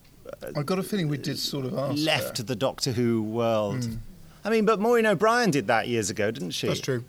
[0.57, 2.45] I got a feeling we did sort of ask left her.
[2.45, 3.81] the Doctor Who world.
[3.81, 3.99] Mm.
[4.45, 6.67] I mean, but Maureen O'Brien did that years ago, didn't she?
[6.69, 7.05] That's true.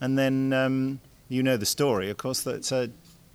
[0.00, 2.88] And then um, you know the story, of course, that uh,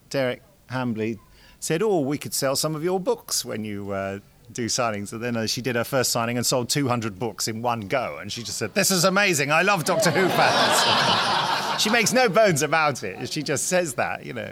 [0.10, 1.20] Derek Hambley
[1.60, 4.20] said, "Oh, we could sell some of your books when you uh,
[4.52, 7.62] do signings." And then uh, she did her first signing and sold 200 books in
[7.62, 9.52] one go, and she just said, "This is amazing!
[9.52, 13.32] I love Doctor Who fans." she makes no bones about it.
[13.32, 14.52] She just says that, you know.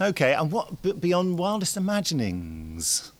[0.00, 3.12] Okay, and what b- beyond wildest imaginings?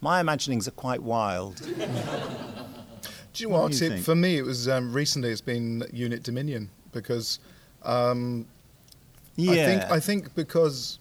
[0.00, 1.56] My imaginings are quite wild.
[1.56, 1.70] Do
[3.42, 3.80] you know What what?
[3.80, 5.30] you It- for me, it was um, recently.
[5.30, 7.38] It's been Unit Dominion because
[7.82, 8.46] um,
[9.38, 9.88] I think Yeah.
[9.90, 10.98] I think because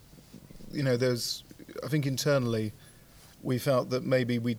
[0.74, 1.44] you know there's
[1.84, 2.74] I think internally
[3.42, 4.58] we felt that maybe we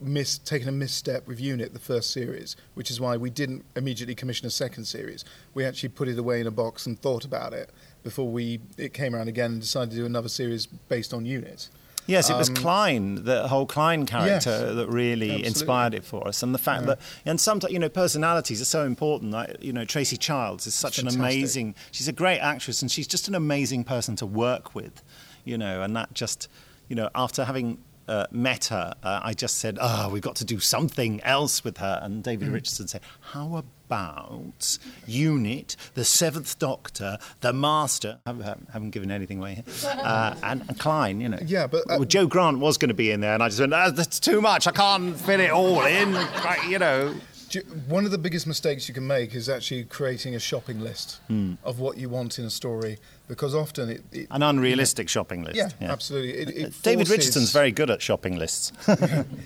[0.00, 4.14] missed taken a misstep with Unit the first series, which is why we didn't immediately
[4.14, 5.24] commission a second series.
[5.54, 7.70] We actually put it away in a box and thought about it
[8.02, 11.68] before we it came around again and decided to do another series based on Unit.
[12.08, 15.46] Yes, it was Um, Klein, the whole Klein character Yes, that really absolutely.
[15.48, 16.86] inspired it for us, and the fact Yeah.
[16.94, 19.32] that and sometimes you know personalities are so important.
[19.32, 21.74] Like you know Tracey Childs is such an amazing.
[21.90, 25.02] She's a great actress, and she's just an amazing person to work with.
[25.46, 26.48] You know, and that just
[26.88, 27.78] you know after having.
[28.08, 31.78] Uh, met her, uh, I just said, "Oh, we've got to do something else with
[31.78, 32.52] her." And David Mm.
[32.52, 33.00] Richardson said,
[33.32, 34.78] "How about
[35.08, 38.30] Unit, the Seventh Doctor, the Master?" I
[38.72, 39.64] haven't, given anything away here,
[40.04, 41.20] uh, and, and Klein.
[41.20, 43.42] You know, Yeah, but uh, well, Jo Grant was going to be in there, and
[43.42, 44.68] I just went, "Ah, that's too much.
[44.68, 46.16] I can't fit it all in.
[46.68, 47.12] You know.
[47.50, 51.20] You- One of the biggest mistakes you can make is actually creating a shopping list
[51.28, 51.54] Hmm.
[51.64, 55.56] of what you want in a story, because often it, it An unrealistic shopping list.
[55.56, 56.32] Yeah, absolutely.
[56.34, 58.72] It, it David forces- Richardson's very good at shopping lists.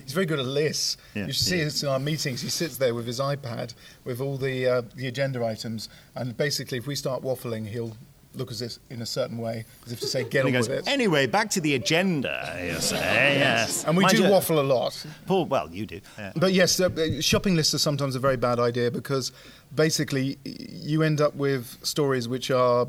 [0.05, 0.97] He's very good at lists.
[1.15, 1.67] Yeah, you should see yeah.
[1.67, 2.41] us in our meetings.
[2.41, 6.79] He sits there with his iPad with all the uh, the agenda items, and basically,
[6.79, 7.97] if we start waffling, he'll
[8.35, 10.81] look at us in a certain way, as if to say, "Get on goes, with
[10.81, 13.85] it." anyway, back to the agenda, you say, yes.
[13.85, 15.05] And we Mind do you- waffle a lot.
[15.27, 16.01] Paul, well, you do.
[16.19, 16.33] yeah.
[16.37, 19.33] But yes, uh, uh, shopping lists are sometimes a very bad idea because
[19.75, 22.87] basically you end up with stories which are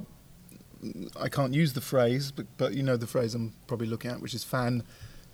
[1.20, 4.20] I can't use the phrase, but, but you know the phrase I'm probably looking at,
[4.20, 4.84] which is fan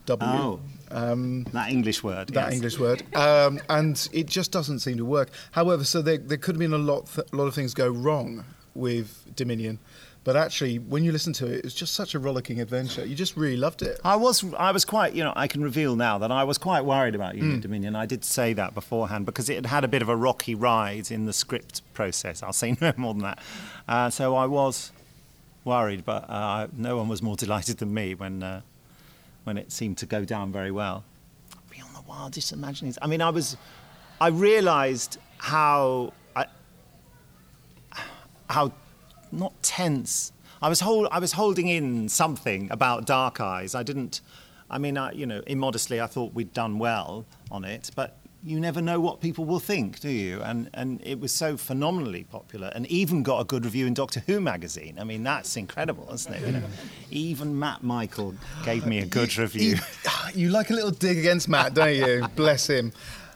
[0.06, 0.30] W.
[0.30, 0.60] Oh.
[0.92, 2.30] Um, that English word.
[2.30, 2.54] that yes.
[2.54, 5.30] English word, um, and it just doesn't seem to work.
[5.52, 7.90] However, so there, there could have been a lot, th- a lot of things go
[7.90, 8.44] wrong
[8.78, 9.80] with Dominion,
[10.24, 13.06] but actually, when you listen to it, it's just such a rollicking adventure.
[13.06, 14.00] You just really loved it.
[14.04, 16.82] I was, I was quite, you know, I can reveal now that I was quite
[16.84, 17.62] worried about Unit Mm.
[17.62, 17.96] Dominion.
[17.96, 21.12] I did say that beforehand because it had had a bit of a rocky ride
[21.12, 22.44] in the script process.
[22.44, 23.40] I'll say no more than that.
[23.88, 24.92] Uh, so I was
[25.64, 28.62] worried, but uh, no one was more delighted than me when, uh,
[29.46, 31.06] when it seemed to go down very well.
[31.72, 32.98] Beyond the wildest imaginings.
[33.02, 33.56] I mean, I was,
[34.20, 36.12] I realised how,
[38.50, 38.72] how
[39.32, 40.32] not tense.
[40.62, 43.76] I was hold, I was holding in something about Dark Eyes.
[43.76, 44.22] I didn't.
[44.70, 48.60] I mean, I, you know, immodestly, I thought we'd done well on it, but you
[48.60, 50.42] never know what people will think, do you?
[50.42, 54.22] And and it was so phenomenally popular, and even got a good review in Doctor
[54.22, 54.98] Who magazine.
[55.00, 56.46] I mean, that's incredible, isn't it?
[56.46, 56.64] You know,
[57.12, 59.78] even Matt Michael gave me a good review.
[60.34, 62.28] You like a little dig against Matt, don't you?
[62.36, 62.92] Bless him.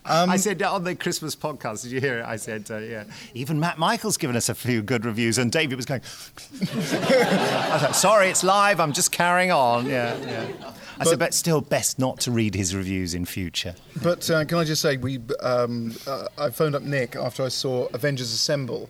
[0.05, 2.25] Um, I said on the Christmas podcast, did you hear it?
[2.25, 5.75] I said, uh, yeah, even Matt Michael's given us a few good reviews, and David
[5.75, 6.01] was going,
[6.61, 9.85] I was like, sorry, it's live, I'm just carrying on.
[9.85, 10.73] Yeah, yeah.
[10.99, 13.75] I said, but still, best not to read his reviews in future.
[14.03, 17.47] But uh, can I just say, we um, uh, I phoned up Nick after I
[17.47, 18.89] saw Avengers Assemble,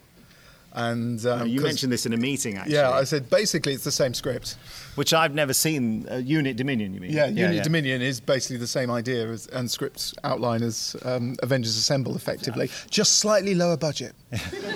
[0.74, 2.76] and um, you 'cause- mentioned this in a meeting, actually.
[2.76, 4.56] Yeah, I said basically it's the same script.
[4.96, 6.06] Which I've never seen.
[6.12, 7.12] Uh, Unit Dominion, you mean?
[7.12, 11.78] Yeah, Unit Dominion is basically the same idea as, and script outline as um, Avengers
[11.78, 14.14] Assemble, effectively, just slightly lower budget.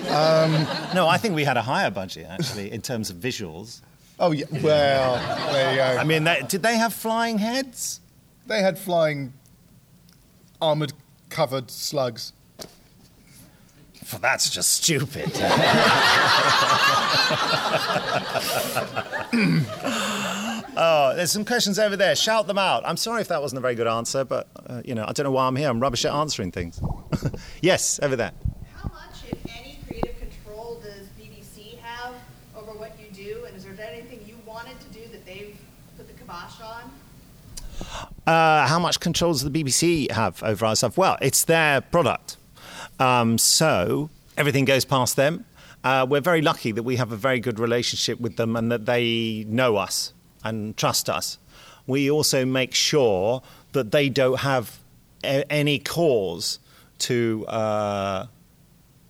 [0.08, 0.52] um,
[0.94, 3.80] No, I think we had a higher budget, actually, in terms of visuals.
[4.18, 6.00] oh yeah, well, there you go.
[6.00, 8.00] I mean, they, did they have flying heads?
[8.46, 9.34] They had flying,
[10.60, 10.92] armored,
[11.28, 12.32] covered slugs.
[14.12, 15.32] Well, that's just stupid.
[20.76, 22.14] oh, there's some questions over there.
[22.14, 22.86] Shout them out.
[22.86, 25.24] I'm sorry if that wasn't a very good answer, but uh, you know, I don't
[25.24, 25.68] know why I'm here.
[25.68, 26.80] I'm rubbish at answering things.
[27.62, 28.30] yes, over there.
[28.76, 32.14] How much, if any, creative control does BBC have
[32.56, 33.44] over what you do?
[33.46, 35.56] And is there anything you wanted to do that they've
[35.96, 36.90] put the kibosh on?
[38.26, 40.96] Uh, how much control does the BBC have over our stuff?
[40.96, 42.35] Well, it's their product.
[42.98, 45.44] Um, so everything goes past them.
[45.84, 48.86] Uh, we're very lucky that we have a very good relationship with them and that
[48.86, 50.12] they know us
[50.44, 51.38] and trust us.
[51.86, 54.78] we also make sure that they don't have
[55.22, 56.58] a- any cause
[56.98, 58.26] to uh,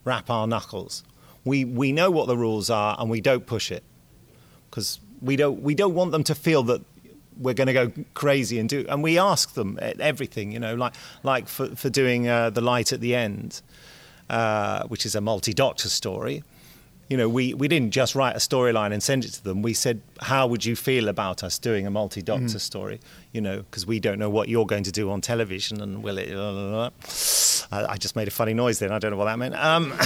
[0.05, 1.03] wrap our knuckles.
[1.45, 3.83] We we know what the rules are and we don't push it
[4.69, 6.83] because we don't we don't want them to feel that
[7.39, 10.95] we're going to go crazy and do and we ask them everything you know like
[11.23, 13.63] like for for doing uh, the light at the end
[14.31, 16.43] uh, which is a multi-doctor story
[17.09, 19.63] you know we we didn't just write a storyline and send it to them.
[19.63, 22.61] We said how would you feel about us doing a multi-doctor Mhm.
[22.61, 22.99] story?
[23.33, 26.19] You know because we don't know what you're going to do on television and will
[26.19, 26.31] it
[27.71, 28.91] I, I just made a funny noise then.
[28.91, 29.55] I don't know what that meant.
[29.55, 29.93] Um,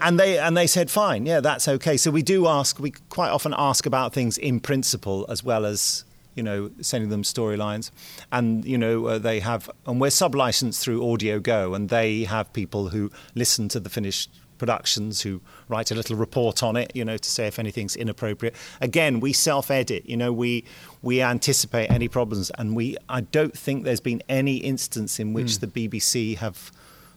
[0.00, 1.26] and they and they said fine.
[1.26, 1.98] Yeah that's okay.
[1.98, 6.04] So we do ask we quite often ask about things in principle as well as
[6.34, 7.90] you know sending them storylines.
[8.30, 12.24] And you know uh, they have and we're sub licensed through audio go and they
[12.24, 16.92] have people who listen to the finished productions who write a little report on it
[16.94, 18.54] you know to say if anything's inappropriate.
[18.80, 20.64] Again we self edit you know we
[21.02, 22.50] we anticipate any problems.
[22.58, 25.60] And we I don't think there's been any instance in which Mm.
[25.60, 26.70] the BBC have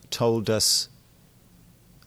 [0.10, 0.90] told us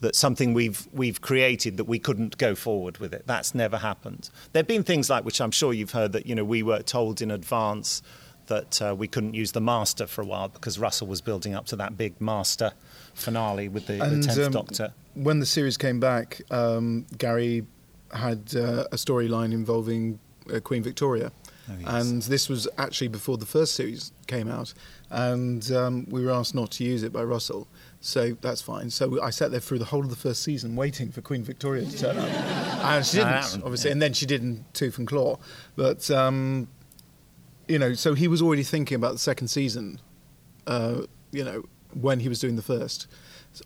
[0.01, 3.25] that something we've we've created that we couldn't go forward with it.
[3.27, 4.31] That's never happened.
[4.53, 7.21] There've been things like which I'm sure you've heard that you know we were told
[7.21, 8.03] in advance
[8.47, 11.67] that uh, we couldn't use the master for a while because Russell was building up
[11.67, 12.73] to that big master
[13.15, 14.93] finale with the, the tenth um, Doctor.
[15.15, 17.67] When the series came back, um, Gary
[18.13, 20.19] had uh, a storyline involving
[20.53, 21.31] uh, Queen Victoria.
[21.71, 22.11] Oh, yes.
[22.11, 24.73] And this was actually before the first series came out.
[25.11, 27.69] And um, we were asked not to use it by Russell.
[28.01, 28.91] So that's fine.
[28.91, 31.85] So I sat there through the whole of the first season waiting for Queen Victoria
[31.85, 32.29] to turn up.
[32.31, 33.91] and she didn't, obviously.
[33.91, 35.39] And then she did in Tooth and Claw.
[35.75, 36.69] But, um,
[37.67, 40.01] you know, so he was already thinking about the second season,
[40.67, 43.09] uh, you know, when he was doing the first,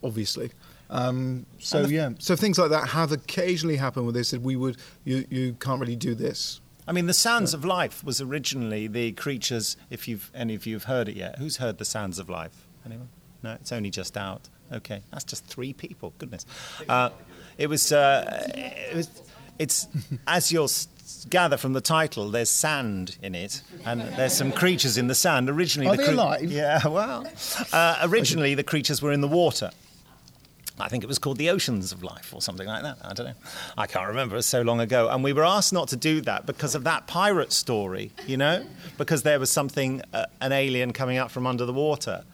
[0.03, 0.51] obviously.
[0.89, 4.77] Um, so yeah, so things like that have occasionally happened where they said we would,
[5.05, 6.61] you, you can't really do this.
[6.87, 9.77] I mean, the Sands of Life was originally the creatures.
[9.89, 12.67] If you've any of you have heard it yet, who's heard the Sands of Life?
[12.85, 13.09] Anyone?
[13.43, 14.49] No, it's only just out.
[14.73, 16.13] Okay, that's just three people.
[16.19, 16.47] Goodness,
[16.89, 17.11] uh,
[17.59, 17.93] it was.
[17.93, 19.23] Uh, it was.
[19.59, 19.87] It's
[20.27, 20.89] as you'll s-
[21.29, 22.31] gather from the title.
[22.31, 25.51] There's sand in it, and there's some creatures in the sand.
[25.51, 26.51] Originally, Are the they alive?
[26.51, 27.27] Yeah, well,
[27.73, 29.71] uh, originally the creatures were in the water.
[30.81, 32.97] I think it was called the Oceans of Life or something like that.
[33.05, 33.35] I don't know.
[33.77, 34.37] I can't remember.
[34.37, 35.11] It was so long ago.
[35.11, 38.65] And we were asked not to do that because of that pirate story, you know,
[38.97, 42.25] because there was something, uh, an alien coming up from under the water,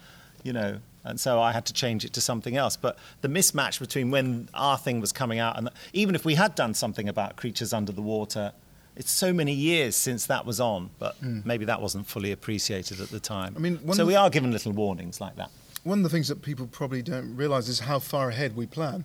[0.45, 0.79] you know.
[1.05, 2.77] And so I had to change it to something else.
[2.77, 6.55] But the mismatch between when our thing was coming out and even if we had
[6.55, 8.53] done something about creatures under the water,
[8.97, 10.91] it's so many years since that was on.
[10.99, 11.47] But Mm.
[11.47, 13.55] maybe that wasn't fully appreciated at the time.
[13.57, 15.51] I mean, so we are given little warnings like that.
[15.85, 19.05] One of the things that people probably don't realise is how far ahead we plan.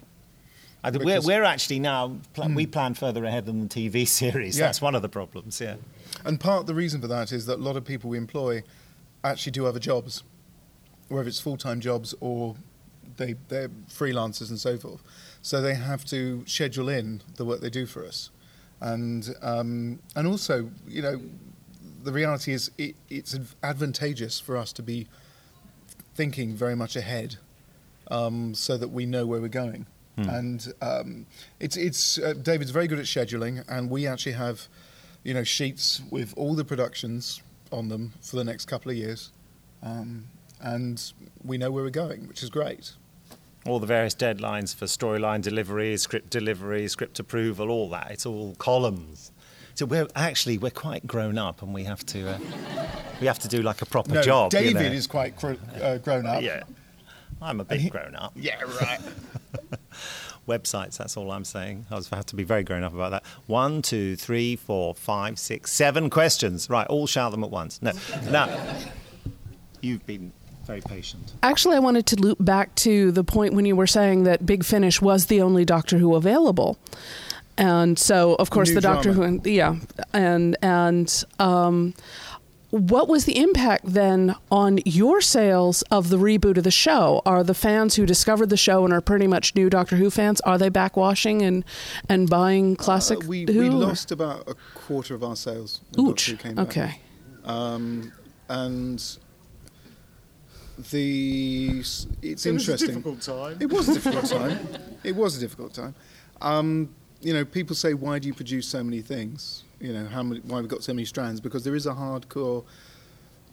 [0.86, 2.56] I we're, we're actually now pl- Mm.
[2.56, 4.58] we plan further ahead than the TV series.
[4.58, 4.66] Yeah.
[4.66, 5.62] That's one of the problems.
[5.62, 5.76] Yeah.
[6.26, 8.64] And part of the reason for that is that a lot of people we employ
[9.24, 10.24] actually do other jobs,
[11.14, 12.56] whether it's full time jobs or
[13.18, 15.02] they, they're freelancers and so forth.
[15.42, 18.30] So they have to schedule in the work they do for us.
[18.82, 21.22] And, um, and also, you know,
[22.04, 25.08] the reality is it, it's advantageous for us to be
[26.16, 27.38] thinking very much ahead
[28.12, 29.86] um, so that we know where we're going.
[30.18, 30.30] Hmm.
[30.30, 31.26] And um,
[31.60, 34.68] it's, it's, uh, David's very good at scheduling, and we actually have
[35.24, 39.32] you know, sheets with all the productions on them for the next couple of years.
[39.82, 40.26] Um,
[40.64, 42.94] and we know where we're going, which is great.
[43.66, 48.12] All the various deadlines for storyline delivery, script delivery, script approval, all that.
[48.12, 49.32] It's all columns.
[49.76, 52.40] So we're actually we're quite grown up, and we have to uh,
[53.20, 54.54] we have to do like a proper no, job.
[54.54, 54.92] you David know.
[54.92, 56.42] is quite cr- uh, grown up.
[56.42, 56.64] Yeah,
[57.42, 58.34] I'm a bit grown up.
[58.36, 59.00] Yeah, right.
[60.48, 61.86] Websites, that's all I'm saying.
[61.90, 63.24] I was have to be very grown up about that.
[63.48, 66.70] One, two, three, four, five, six, seven questions.
[66.70, 67.82] Right, all shout them at once.
[67.82, 67.94] No,
[68.30, 68.78] now
[69.82, 70.34] you've been
[70.66, 71.34] very patient.
[71.44, 74.64] Actually, I wanted to loop back to the point when you were saying that Big
[74.64, 76.78] Finish was the only Doctor Who available.
[77.58, 79.40] And so, of course, New the Doctor drama.
[79.44, 79.76] Who, yeah,
[80.14, 81.94] and and um,
[82.72, 87.22] what was the impact then on your sales of the reboot of the show?
[87.28, 90.42] Are the fans who discovered the show and are pretty much new Doctor Who fans
[90.42, 91.64] are they backwashing and
[92.10, 93.60] and buying classic Uh, we, Who?
[93.60, 95.82] we lost about a quarter of our sales.
[95.94, 96.26] when Ouch.
[96.26, 96.68] Doctor Who came back.
[96.70, 97.00] Okay.
[97.44, 98.12] Um,
[98.50, 99.18] and
[100.92, 102.88] the it's It was a interesting.
[102.90, 103.58] difficult time.
[103.60, 104.60] It was a difficult time.
[105.04, 105.96] It was a difficult time.
[106.42, 106.90] Um,
[107.22, 110.42] you know, people say, "Why do you produce so many things?" You know, how many,
[110.42, 111.40] why we've got so many strands?
[111.42, 112.64] Because there is a hardcore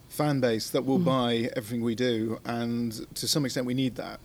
[0.08, 1.04] fan base that will Mhm.
[1.04, 4.20] buy everything we do, and to some extent, we need that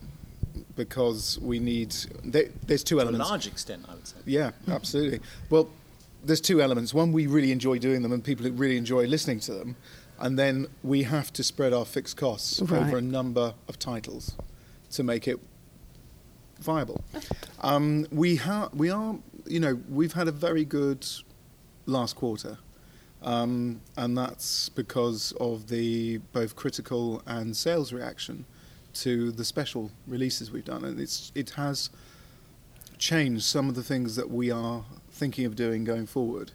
[0.74, 1.94] because we need.
[2.24, 4.16] There, there's two To a large extent, I would say.
[4.24, 5.20] Yeah, absolutely.
[5.50, 5.68] Well,
[6.24, 6.92] there's two elements.
[6.94, 9.76] One, we really enjoy doing them, and people really enjoy listening to them,
[10.18, 12.82] and then we have to spread our fixed costs Right.
[12.86, 14.36] over a number of titles
[14.92, 15.38] to make it
[16.60, 17.04] viable.
[17.60, 21.06] Um, we ha- we are, you know, we've had a very good
[21.86, 22.58] last quarter,
[23.22, 28.44] um, and that's because of the both critical and sales reaction
[28.94, 31.90] to the special releases we've done, and it's it has
[32.98, 36.52] changed some of the things that we are thinking of doing going forward.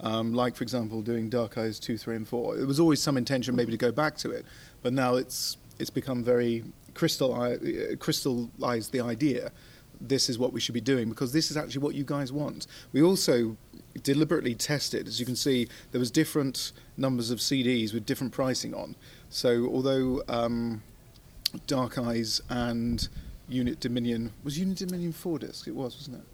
[0.00, 2.56] Um, like, for example, doing Dark Eyes 2, 3, and 4.
[2.56, 4.44] There was always some intention maybe to go back to it,
[4.82, 6.64] but now it's, it's become very
[6.94, 9.52] crystalli- uh, crystallized the idea
[10.00, 12.66] this is what we should be doing because this is actually what you guys want.
[12.92, 13.56] We also
[14.02, 18.74] deliberately tested, as you can see, there was different numbers of CDs with different pricing
[18.74, 18.96] on.
[19.30, 20.82] So although um,
[21.66, 23.08] Dark Eyes and
[23.48, 26.24] Unit Dominion was Unit Dominion four discs, it was, wasn't it?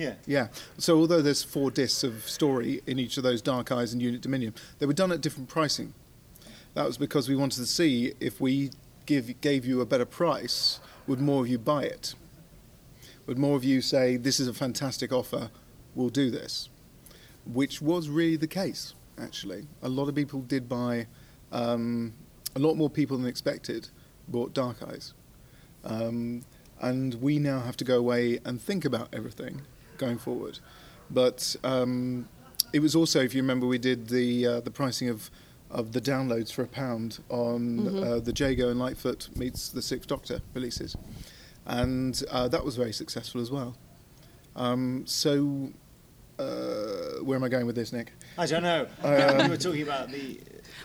[0.00, 0.14] Yeah.
[0.24, 0.48] Yeah.
[0.78, 4.22] So although there's four discs of story in each of those Dark Eyes and Unit
[4.22, 5.92] Dominion, they were done at different pricing.
[6.72, 8.70] That was because we wanted to see if we
[9.04, 12.14] give gave you a better price, would more of you buy it?
[13.26, 15.50] Would more of you say this is a fantastic offer,
[15.94, 16.70] we'll do this?
[17.44, 19.66] Which was really the case, actually.
[19.82, 21.08] A lot of people did buy.
[21.52, 22.14] Um,
[22.56, 23.90] a lot more people than expected
[24.28, 25.12] bought Dark Eyes.
[25.84, 26.42] Um,
[26.80, 29.60] and we now have to go away and think about everything
[30.00, 30.58] going forward.
[31.10, 32.28] But um,
[32.72, 35.30] it was also, if you remember, we did the uh, the pricing of
[35.70, 38.04] of the downloads for a pound on Mhm.
[38.04, 40.96] uh, the Jago and Litefoot meets the Sixth Doctor releases,
[41.66, 43.76] and uh, that was very successful as well.
[44.56, 45.70] Um, so,
[46.40, 48.12] uh, where am I going with this, Nick?
[48.36, 48.86] I don't know.
[49.04, 50.40] Um, you were talking about the.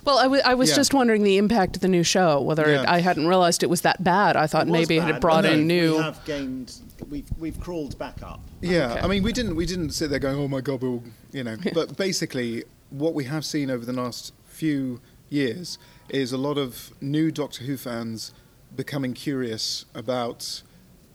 [0.05, 0.75] Well, I, w- I was Yeah.
[0.75, 2.39] just wondering the impact of the new show.
[2.41, 4.35] Whether it, I hadn't realized it was that bad.
[4.35, 5.93] I thought was maybe it had brought in new.
[5.93, 6.73] We have gained.
[7.09, 8.39] We've we've crawled back up.
[8.61, 9.01] Yeah, Okay.
[9.01, 11.57] I mean, we didn't we didn't sit there going, "Oh my God, we'll," you know.
[11.73, 15.77] but basically, what we have seen over the last few years
[16.09, 18.31] is a lot of new Doctor Who fans
[18.75, 20.61] becoming curious about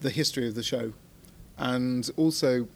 [0.01, 0.93] the history of the show,
[1.57, 2.67] and also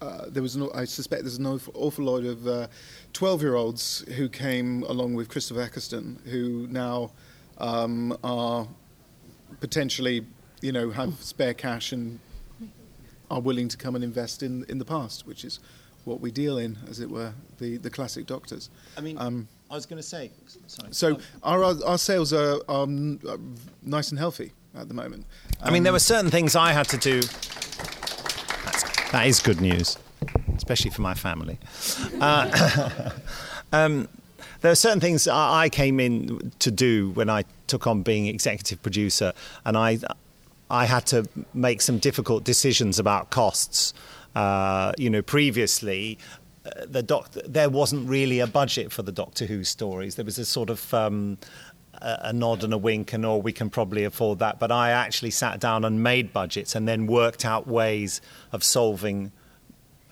[0.00, 2.68] uh, there was, an, I suspect, there's an awful, awful lot of
[3.12, 7.10] twelve-year-olds who came along with Christopher Eccleston, who now
[7.58, 8.66] um, are
[9.60, 10.24] potentially,
[10.62, 12.18] you know, have spare cash and
[13.30, 15.60] are willing to come and invest in, in the past, which is
[16.04, 18.70] what we deal in, as it were, the, the classic doctors.
[18.96, 20.30] I mean, Um, I was going to say.
[20.66, 20.88] Sorry.
[20.92, 22.86] so our, our our sales are, are
[23.82, 25.26] nice and healthy at the moment.
[25.62, 27.20] I mean, there Um, were certain things I had to do.
[29.12, 29.98] That's, good news,
[30.56, 31.58] especially for my family.
[32.20, 33.10] Uh,
[33.72, 34.08] um,
[34.60, 38.26] there are certain things I I came in to do when I took on being
[38.26, 39.32] executive producer,
[39.64, 39.98] and I,
[40.70, 43.94] I had to make some difficult decisions about costs.
[44.34, 46.18] Uh, you know, previously,
[46.64, 50.14] uh, the doc- there wasn't really a budget for the Doctor Who stories.
[50.14, 51.38] There was a sort of um,
[52.00, 54.58] a, nod and a wink, and oh, we can probably afford that.
[54.58, 58.20] But I actually sat down and made budgets, and then worked out ways
[58.52, 59.32] of solving,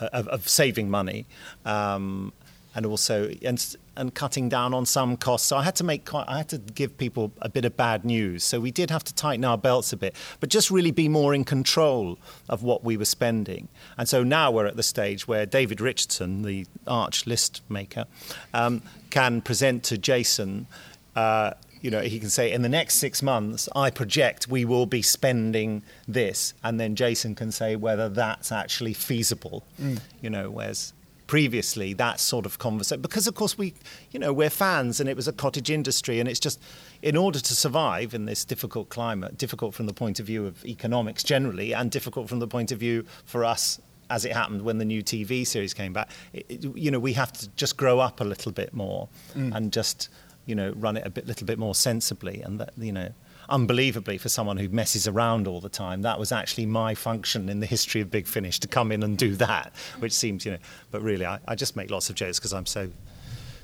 [0.01, 1.27] uh, of, of saving money,
[1.65, 2.33] um,
[2.75, 5.49] and also and and cutting down on some costs.
[5.49, 8.05] So I had to make quite, I had to give people a bit of bad
[8.05, 8.45] news.
[8.45, 11.35] So we did have to tighten our belts a bit, but just really be more
[11.35, 12.17] in control
[12.49, 13.69] of what we were spending.
[13.99, 18.07] And so now we're at the stage where David Richardson, the arch list maker,
[18.55, 20.69] um, can present to Jason.
[21.17, 24.87] Uh, you know, he can say, in the next six months, I project we will
[24.87, 29.65] be spending this, and then Jason can say whether that's actually feasible.
[29.81, 30.01] Mm.
[30.21, 30.93] You know, whereas
[31.27, 33.75] previously that sort of conversation, because of course we,
[34.11, 36.61] you know, we're fans, and it was a cottage industry, and it's just,
[37.03, 40.65] in order to survive in this difficult climate, difficult from the point of view of
[40.65, 43.79] economics generally, and difficult from the point of view for us
[44.11, 47.31] as it happened when the new TV series came back, it, you know, we have
[47.31, 49.07] to just grow up a little bit more
[49.37, 49.55] Mm.
[49.55, 50.09] and just,
[50.49, 52.41] you know, run it a bit, little bit more sensibly.
[52.41, 53.11] And that, you know,
[53.51, 57.61] unbelievably for someone who messes around all the time, that was actually my function in
[57.61, 60.59] the history of Big Finish to come in and do that, which seems, you know,
[60.91, 62.91] but really, I, I just make lots of jokes because I'm so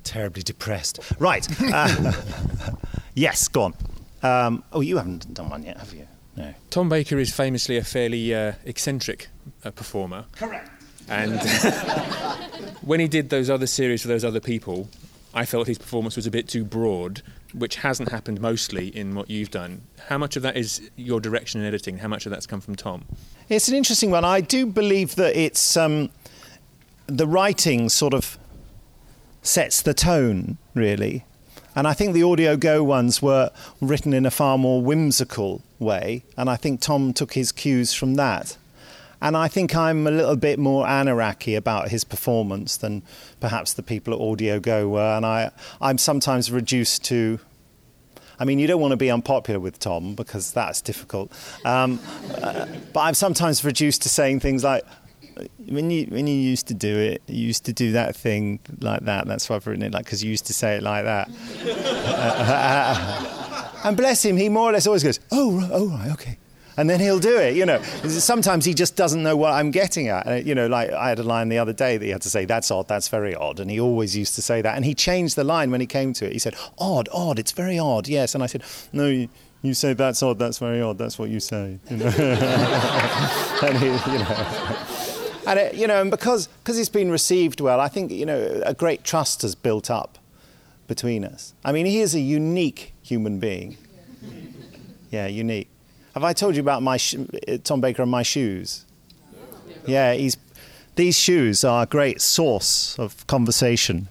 [0.05, 1.01] terribly depressed.
[1.19, 1.47] Right.
[1.61, 2.13] Uh,
[3.15, 3.75] yes, go on.
[4.23, 6.07] Um, oh, you haven't done one yet, have you?
[6.37, 6.53] No.
[6.69, 9.29] Tom Baker is famously a fairly uh, eccentric
[9.65, 10.27] uh, performer.
[10.33, 10.71] Correct.
[11.09, 11.41] And
[12.83, 14.89] when he did those other series for those other people,
[15.35, 17.23] I felt his performance was a bit too broad,
[17.53, 19.83] which hasn't happened mostly in what you've done.
[20.09, 21.99] How much of that is your direction in editing?
[21.99, 23.05] How much of that's come from Tom?
[23.49, 24.25] It's an interesting one.
[24.25, 26.11] I do believe that it's um,
[27.09, 28.39] the writing sort of
[29.43, 31.25] sets the tone, really.
[31.75, 36.23] And I think the Audio Go ones were written in a far more whimsical way.
[36.37, 38.57] And I think Tom took his cues from that.
[39.25, 43.03] And I think I'm a little bit more anaraki about his performance than
[43.41, 45.51] perhaps the people at Audio Go were, and I
[45.81, 47.41] I'm sometimes reduced to.
[48.39, 51.33] I mean, you don't want to be unpopular with Tom because that's difficult.
[51.65, 52.01] Um,
[52.35, 54.85] uh, but I'm sometimes reduced to saying things like,
[55.69, 59.07] when you when you used to do it, you used to do that thing like
[59.07, 59.27] that.
[59.27, 61.31] That's why I've written it like because you used to say it like that.
[63.85, 66.37] and bless him, he more or less always goes, "Oh, oh, right, okay,"
[66.77, 67.57] and then he'll do it.
[67.57, 70.27] You know, sometimes he just doesn't know what I'm getting at.
[70.27, 72.31] Uh, you know, like I had a line the other day that he had to
[72.31, 74.77] say, "That's odd, that's very odd," and he always used to say that.
[74.77, 76.33] And he changed the line when he came to it.
[76.33, 78.63] He said, "Odd, odd, it's very odd." Yes, and I said,
[78.93, 79.29] "No." You,
[79.63, 81.79] you say that's odd, that's very odd, that's what you say.
[81.89, 82.07] You know?
[83.63, 84.87] and he, you know.
[85.47, 88.63] And it, you know, and because because it's been received well, I think you know
[88.65, 90.19] a great trust has built up
[90.87, 91.55] between us.
[91.65, 93.79] I mean, he is a unique human being.
[95.11, 95.69] Yeah, unique.
[96.15, 97.17] Have I told you about my sh-
[97.65, 98.85] Tom Baker and my shoes?
[99.87, 100.37] Yeah, he's.
[100.97, 104.07] These shoes are a great source of conversation.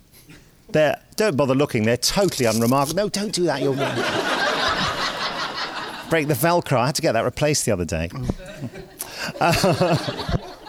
[0.70, 1.84] They're, don't bother looking.
[1.86, 2.98] They're totally unremarkable.
[3.04, 3.62] No, don't do that.
[3.62, 3.76] You'll
[6.10, 6.78] break the Velcro.
[6.80, 8.10] I had to get that replaced the other day.
[9.40, 9.96] Uh,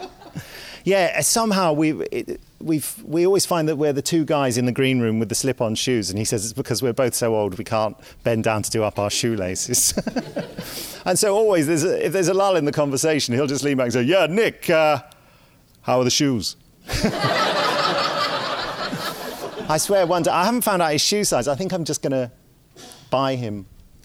[0.85, 4.73] yeah, somehow we it, we've we always find that we're the two guys in the
[4.73, 7.57] green room with the slip-on shoes, and he says it's because we're both so old
[7.57, 9.95] we can't bend down to do up our shoelaces.
[11.07, 13.79] and so always, there's a, if there's a lull in the conversation, he'll just lean
[13.79, 15.03] back and say, "Yeah, Nick, uh,
[15.83, 16.57] how are the shoes?"
[19.67, 21.49] I swear, one day I haven't found out his shoe size.
[21.49, 22.31] I think I'm just going to
[23.09, 23.65] buy him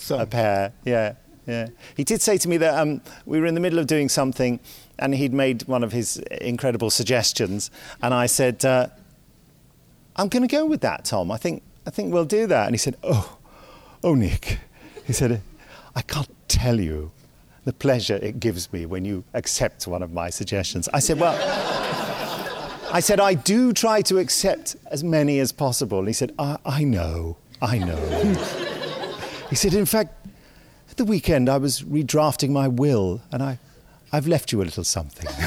[0.09, 0.71] a pair.
[0.85, 1.15] Yeah,
[1.45, 1.67] yeah.
[1.97, 4.61] He did say to me that um, we were in the middle of doing something
[4.99, 7.71] and he'd made one of his incredible suggestions,
[8.01, 8.87] and I said, uh,
[10.15, 11.31] "I'm going to go with that, Tom.
[11.31, 13.37] I think I think we'll do that." And he said, "Oh,
[14.03, 14.59] oh, Nick,"
[15.05, 15.41] he said,
[15.95, 17.11] "I can't tell you
[17.65, 21.75] the pleasure it gives me when you accept one of my suggestions." I said, "Well."
[22.91, 25.99] I said, I do try to accept as many as possible.
[25.99, 27.95] And he said, I, I know, I know.
[29.49, 30.25] he said, in fact,
[30.89, 33.59] at the weekend I was redrafting my will and I,
[34.11, 35.27] I've left you a little something.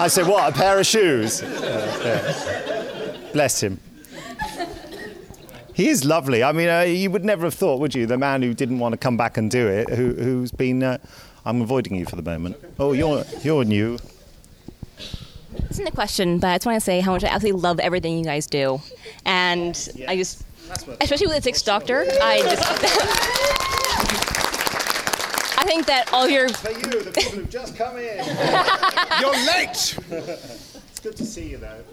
[0.00, 1.42] I said, What, a pair of shoes?
[1.42, 3.16] Yeah.
[3.32, 3.80] Bless him.
[5.74, 6.42] He is lovely.
[6.42, 8.04] I mean, uh, you would never have thought, would you?
[8.06, 10.82] The man who didn't want to come back and do it, who, who's been.
[10.82, 10.98] Uh,
[11.46, 12.56] I'm avoiding you for the moment.
[12.78, 13.96] Oh, you're, you're new.
[14.96, 17.80] This isn't a question, but I just want to say how much I absolutely love
[17.80, 18.80] everything you guys do.
[19.24, 19.74] And
[20.06, 20.44] I just,
[21.00, 23.66] especially with the Sixth Doctor, I just.
[25.60, 26.48] I think that all your.
[26.48, 28.24] For you, the people who've just come in.
[29.20, 29.98] You're late!
[30.88, 31.84] it's good to see you, though.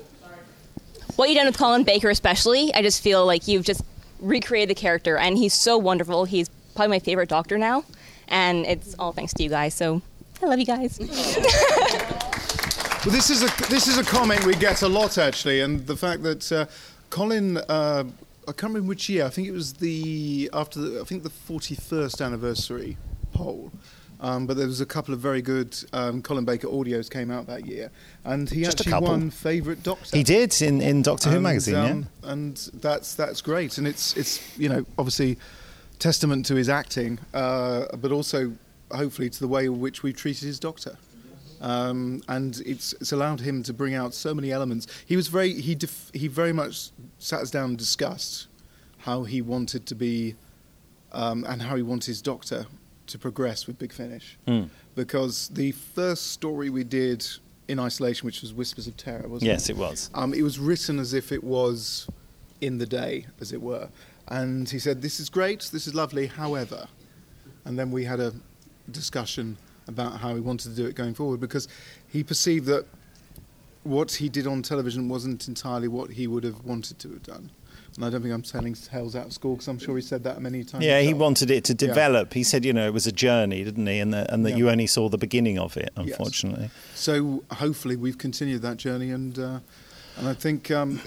[1.18, 3.84] what you've done with Colin Baker, especially, I just feel like you've just
[4.22, 6.24] recreated the character, and he's so wonderful.
[6.24, 7.84] He's probably my favorite Doctor now,
[8.30, 9.74] and it's all thanks to you guys.
[9.74, 10.02] So
[10.42, 10.98] I love you guys.
[13.06, 15.98] Well, this is a this is a comment we get a lot actually, and the
[15.98, 16.66] fact that uh,
[17.10, 18.06] Colin, uh,
[18.48, 19.26] I can't remember which year.
[19.26, 22.98] I think it was the after the, I think the forty first anniversary
[23.38, 23.72] poll.
[24.20, 27.46] Um, but there was a couple of very good um, Colin Baker audios came out
[27.48, 27.92] that year,
[28.26, 30.18] and he Just actually won favourite Doctor.
[30.18, 34.58] He did in, in Doctor Who magazine, um, and that's that's great, and it's it's
[34.58, 35.38] you know obviously
[36.00, 38.54] testament to his acting, uh, but also
[38.92, 40.98] hopefully to the way in which we treated his Doctor.
[41.62, 44.88] Um, and it's it's allowed him to bring out so many elements.
[45.06, 48.48] He was very he def- he very much sat us down and discussed
[49.00, 50.36] how he wanted to be
[51.12, 52.66] um, and how he wanted his Doctor
[53.08, 54.38] to progress with Big Finish.
[54.48, 54.70] Mm.
[54.96, 57.26] Because the first story we did
[57.68, 59.74] in isolation, which was Whispers of Terror, wasn't Yes, it?
[59.74, 60.10] it was.
[60.14, 62.08] Um, it was written as if it was
[62.62, 63.90] in the day, as it were.
[64.30, 66.88] And he said, This is great, this is lovely, however.
[67.66, 68.34] And then we had a
[68.92, 71.68] discussion about how he wanted to do it going forward because
[72.08, 72.86] he perceived that
[73.84, 77.50] what he did on television wasn't entirely what he would have wanted to have done.
[77.98, 80.24] And I don't think I'm telling tales out of school because I'm sure he said
[80.24, 80.86] that many times.
[80.86, 81.78] Yeah, he wanted it to Yeah.
[81.88, 82.34] develop.
[82.34, 83.98] He said, you know, it was a journey, didn't he?
[84.00, 84.58] And that, and that Yeah.
[84.58, 86.06] you only saw the beginning of it, Yes.
[86.12, 86.70] unfortunately.
[86.94, 89.60] So hopefully we've continued that journey, and uh,
[90.16, 91.02] and I think um,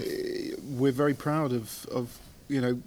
[0.77, 2.19] we're very proud of of
[2.49, 2.81] you know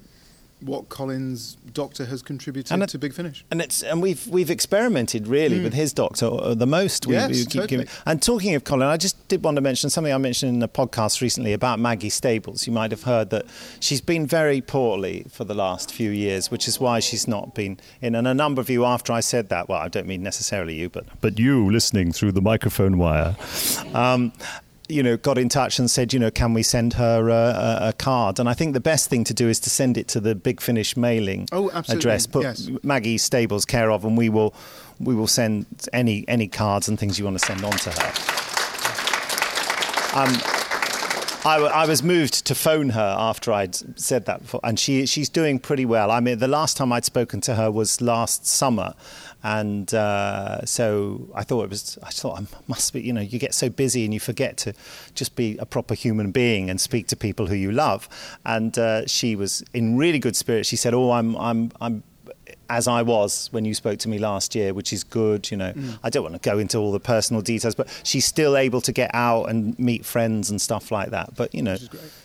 [0.65, 3.45] what Colin's Doctor has contributed And it- to Big Finish.
[3.51, 5.65] And it's and we've we've experimented really Mm.
[5.65, 7.07] with his doctor uh, the most.
[7.07, 7.67] We, Yes, we keep totally.
[7.69, 7.87] giving.
[8.07, 10.69] And talking of Colin, I just did want to mention something I mentioned in a
[10.69, 12.67] podcast recently about Maggie Stables.
[12.67, 13.45] You might have heard that
[13.81, 17.79] she's been very poorly for the last few years, which is why she's not been
[18.01, 18.15] in.
[18.15, 20.89] And a number of you, after I said that, well, I don't mean necessarily you,
[20.89, 23.37] but but you listening through the microphone wire.
[23.93, 24.33] Um,
[24.89, 27.93] you know, got in touch and said, you know, can we send her a, a,
[27.95, 28.39] card?
[28.39, 30.61] And I think the best thing to do is to send it to the Big
[30.61, 32.27] Finish mailing Oh, address.
[32.27, 32.69] Put yes.
[32.83, 34.55] Maggie Stables care of, and we will
[35.01, 38.13] we will send any any cards and things you want to send on to her.
[40.17, 40.31] Um,
[41.47, 45.07] I, w- I was moved to phone her after I'd said that, before, and she
[45.07, 46.11] she's doing pretty well.
[46.11, 48.95] I mean, the last time I'd spoken to her was last summer,
[49.45, 51.99] and uh, so I thought it was.
[52.03, 53.03] I thought I must be.
[53.03, 54.73] You know, you get so busy and you forget to
[55.15, 58.09] just be a proper human being and speak to people who you love.
[58.47, 60.67] And uh, she was in really good spirits.
[60.71, 62.03] She said, "Oh, I'm I'm I'm."
[62.71, 65.73] As I was when you spoke to me last year, which is good, you know.
[65.75, 65.99] Mm.
[66.03, 68.93] I don't want to go into all the personal details, but she's still able to
[68.93, 71.37] get out and meet friends and stuff like that.
[71.37, 71.77] But you know,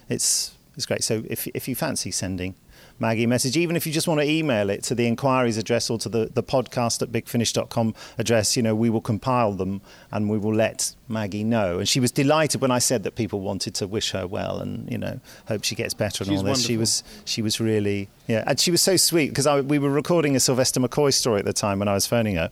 [0.07, 1.03] it's it's great.
[1.03, 2.55] So if if you fancy sending
[2.99, 5.97] Maggie message, even if you just want to email it to the inquiries address or
[5.99, 10.37] to the, the podcast at bigfinish.com address, you know, we will compile them and we
[10.37, 11.79] will let Maggie know.
[11.79, 14.91] And she was delighted when I said that people wanted to wish her well and,
[14.91, 16.65] you know, hope she gets better and She's all this.
[16.65, 20.35] She was she was really yeah, and she was so sweet because we were recording
[20.35, 22.51] a Sylvester McCoy story at the time when I was phoning her,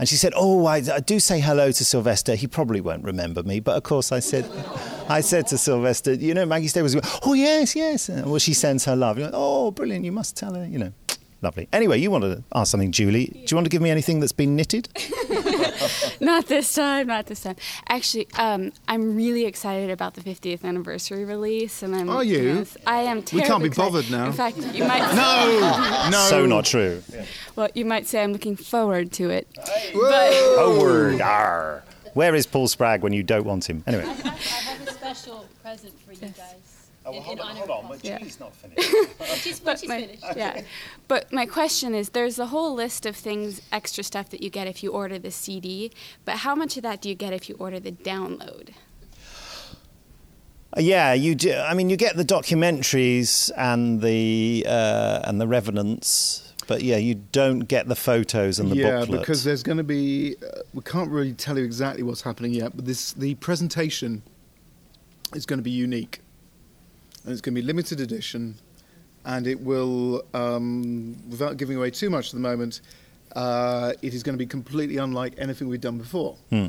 [0.00, 2.34] and she said, "Oh, I, I do say hello to Sylvester.
[2.34, 4.50] He probably won't remember me, but of course I said,
[5.08, 8.08] I said to Sylvester, you know, Maggie Stay was, oh yes, yes.
[8.08, 9.16] Well, she sends her love.
[9.16, 10.04] Like, oh, brilliant!
[10.04, 10.92] You must tell her, you know."
[11.42, 11.68] Lovely.
[11.72, 13.26] Anyway, you wanted to ask something, Julie.
[13.26, 14.88] Do you want to give me anything that's been knitted?
[16.20, 17.56] not this time, not this time.
[17.88, 22.08] Actually, um, I'm really excited about the 50th anniversary release, and I'm.
[22.08, 22.58] Are you?
[22.58, 23.24] yes, I am.
[23.32, 23.92] We can't be excited.
[23.92, 24.26] bothered now.
[24.26, 25.14] In fact, you might.
[25.14, 26.08] No!
[26.12, 26.26] No!
[26.28, 27.02] So not true.
[27.56, 29.48] Well, you might say I'm looking forward to it.
[29.94, 31.20] Oh, word.
[31.20, 31.82] Arr.
[32.14, 33.82] Where is Paul Spragg when you don't want him?
[33.86, 34.04] Anyway.
[34.04, 36.51] I have a special present for you guys.
[37.04, 37.82] Oh, well, in- hold in on, honor hold on.
[37.84, 38.18] My Paul.
[38.18, 38.90] Julie's not finished.
[39.42, 40.24] She's, But she's my- finished.
[40.36, 40.62] Yeah.
[41.08, 44.66] But my question is there's a whole list of things, extra stuff that you get
[44.68, 45.90] if you order the CD,
[46.24, 48.70] but how much of that do you get if you order the download?
[50.78, 51.52] Yeah, you do.
[51.54, 57.14] I mean, you get the documentaries and the uh, and the revenants, but yeah, you
[57.16, 59.20] don't get the photos and the yeah, booklet.
[59.20, 60.36] because there's going to be.
[60.42, 64.22] Uh, we can't really tell you exactly what's happening yet, but this the presentation
[65.34, 66.20] is going to be unique,
[67.24, 68.56] and it's going to be limited edition,
[69.24, 72.80] and it will, um, without giving away too much at the moment,
[73.36, 76.36] uh, it is going to be completely unlike anything we've done before.
[76.50, 76.66] Hmm.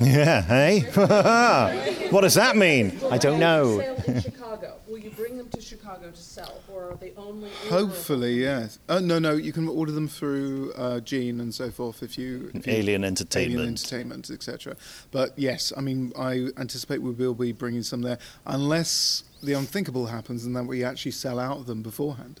[0.00, 0.80] Yeah, hey?
[2.10, 2.98] what does that mean?
[3.10, 3.78] I don't know.
[4.06, 4.74] in Chicago.
[4.88, 7.50] Will you bring them to Chicago to sell, or are they only?
[7.68, 8.78] Hopefully, yes.
[8.88, 12.50] Uh, no, no, you can order them through uh, Gene and so forth if you.
[12.54, 13.54] If you Alien Entertainment.
[13.54, 14.76] Alien Entertainment, etc.
[15.10, 20.06] But yes, I mean, I anticipate we will be bringing some there, unless the unthinkable
[20.06, 22.40] happens and then we actually sell out of them beforehand,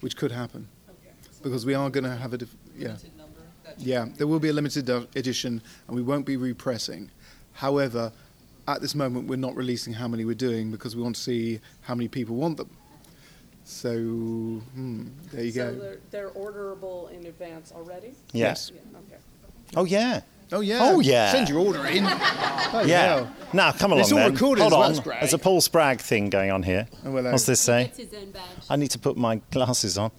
[0.00, 0.68] which could happen.
[1.42, 2.38] Because we are going to have a.
[2.38, 2.96] Dif- yeah.
[3.78, 7.10] Yeah, there will be a limited edition and we won't be repressing.
[7.52, 8.12] However,
[8.68, 11.60] at this moment, we're not releasing how many we're doing because we want to see
[11.82, 12.70] how many people want them.
[13.64, 15.78] So, hmm, there you so go.
[15.78, 18.14] They're, they're orderable in advance already.
[18.32, 18.72] Yes.
[18.74, 19.20] Yeah, okay.
[19.76, 20.20] Oh yeah.
[20.52, 20.78] Oh yeah.
[20.82, 21.30] Oh yeah.
[21.30, 22.02] Send your order in.
[22.04, 23.28] yeah.
[23.52, 24.32] Now come along It's all then.
[24.32, 24.90] recorded Hold as well, on.
[24.90, 25.20] it's great.
[25.20, 26.88] There's a Paul Spragg thing going on here.
[27.04, 27.84] Oh, well, What's this say?
[27.84, 28.42] It's his own badge.
[28.68, 30.10] I need to put my glasses on.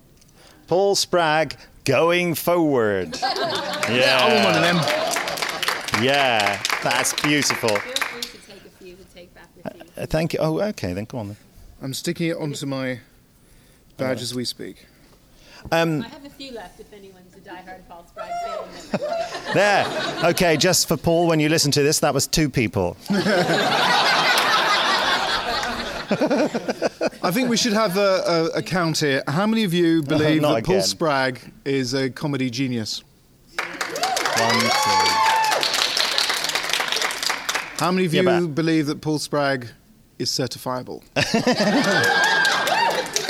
[0.68, 3.18] Paul Spragg going forward.
[3.90, 4.20] Yeah.
[4.22, 6.04] I want one of them.
[6.04, 7.68] Yeah, that's beautiful.
[7.70, 9.82] Feel free to take a few to take back with you.
[10.02, 10.40] Uh, thank you.
[10.42, 11.38] Oh, okay, then go on then.
[11.82, 13.00] I'm sticking it onto my
[13.98, 14.88] badge as we speak.
[15.72, 18.32] Um, I have a few left if anyone's a diehard Paul Spragg
[18.90, 19.00] fan.
[19.54, 19.86] there.
[20.32, 22.98] Okay, just for Paul, when you listen to this, that was two people.
[27.24, 29.24] I think we should have a, a, a count here.
[29.28, 30.88] How many of you believe Not that Paul again.
[30.88, 33.04] Spragg is a comedy genius?
[33.56, 34.68] One, two.
[37.78, 39.70] How many of you but- believe that Paul Spragg
[40.22, 41.04] is certifiable?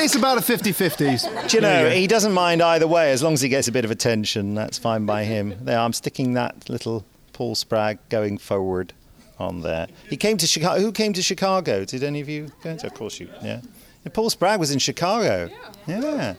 [0.04, 1.18] it's about a 50 50.
[1.48, 3.86] Do you know, he doesn't mind either way as long as he gets a bit
[3.86, 4.56] of attention.
[4.56, 5.56] That's fine by him.
[5.62, 8.94] There, I'm sticking that little Paul Spragg going forward
[9.40, 9.88] on there.
[10.10, 10.82] He came to Chicago.
[10.82, 11.86] Who came to Chicago?
[11.86, 12.76] Did any of you go?
[12.78, 12.88] To?
[12.88, 13.30] Of course you.
[13.42, 13.62] Yeah.
[14.06, 15.50] Yeah, Paul Spragg was in Chicago.
[15.88, 16.36] Yeah.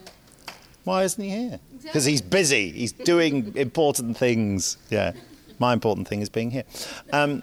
[0.85, 1.61] Why isn't he here?
[1.83, 2.71] Because he's busy.
[2.71, 4.77] He's doing important things.
[4.91, 5.13] Yeah.
[5.59, 6.65] My important thing is being here.
[7.13, 7.43] Um,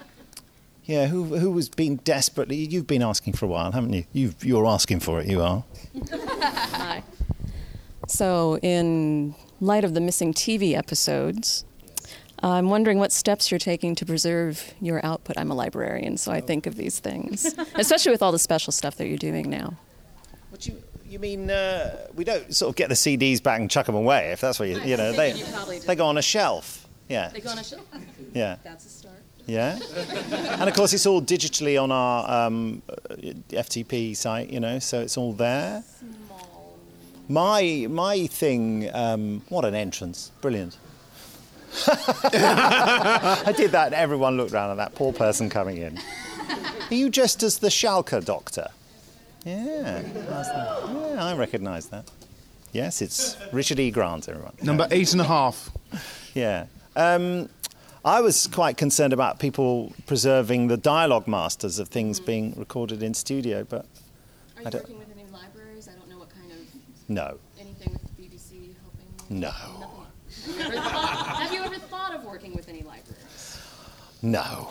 [0.84, 1.06] yeah.
[1.06, 2.56] Who who was being desperately?
[2.56, 4.04] You've been asking for a while, haven't you?
[4.12, 5.26] you you're asking for it.
[5.26, 5.64] You are.
[6.12, 7.02] Hi.
[8.06, 11.64] So, in light of the missing TV episodes,
[12.42, 15.38] I'm wondering what steps you're taking to preserve your output.
[15.38, 18.96] I'm a librarian, so I think of these things, especially with all the special stuff
[18.96, 19.74] that you're doing now.
[20.50, 21.50] What you you mean?
[21.50, 24.58] Uh, we don't sort of get the CDs back and chuck them away if that's
[24.58, 26.88] what you you know they you they go on a shelf.
[27.08, 27.28] Yeah.
[27.28, 27.84] They go on a shelf.
[28.32, 28.56] Yeah.
[28.62, 29.19] That's a start.
[29.50, 29.80] Yeah,
[30.60, 33.16] and of course it's all digitally on our um, uh,
[33.50, 35.82] FTP site, you know, so it's all there.
[37.28, 40.30] My my thing, um, what an entrance!
[40.40, 40.78] Brilliant.
[41.88, 45.98] I did that, and everyone looked round at that poor person coming in.
[46.88, 48.68] Are you just as the Shalka doctor?
[49.44, 52.08] Yeah, yeah, I recognise that.
[52.72, 53.90] Yes, it's Richard E.
[53.90, 54.52] Grant, everyone.
[54.62, 55.70] Number eight and a half.
[56.34, 56.66] Yeah.
[56.94, 57.48] Um,
[58.04, 62.26] I was quite concerned about people preserving the dialogue masters of things mm.
[62.26, 63.86] being recorded in studio, but Are
[64.56, 64.74] I you don't.
[64.82, 65.88] working with any libraries?
[65.88, 66.58] I don't know what kind of
[67.08, 69.40] No, anything with the BBC helping.
[69.40, 73.58] no, Have you, ever thought, have you ever thought of working with any libraries?
[74.22, 74.70] no.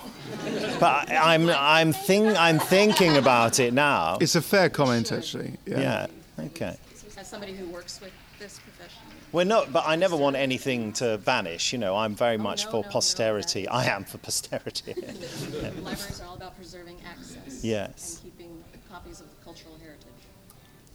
[0.80, 4.18] But I, I'm, I'm, think, I'm thinking about it now.
[4.22, 5.54] It's a fair comment, actually.
[5.66, 6.08] Yeah.
[6.40, 6.78] Okay.
[7.18, 9.02] As somebody who works with this profession.
[9.32, 11.72] We're not, but I never want anything to vanish.
[11.72, 13.68] You know, I'm very Oh, much no, for no, no, posterity.
[13.68, 14.94] I am for posterity.
[15.84, 17.64] Libraries are all about preserving access.
[17.64, 18.22] Yes.
[18.24, 20.06] And keeping copies of the cultural heritage.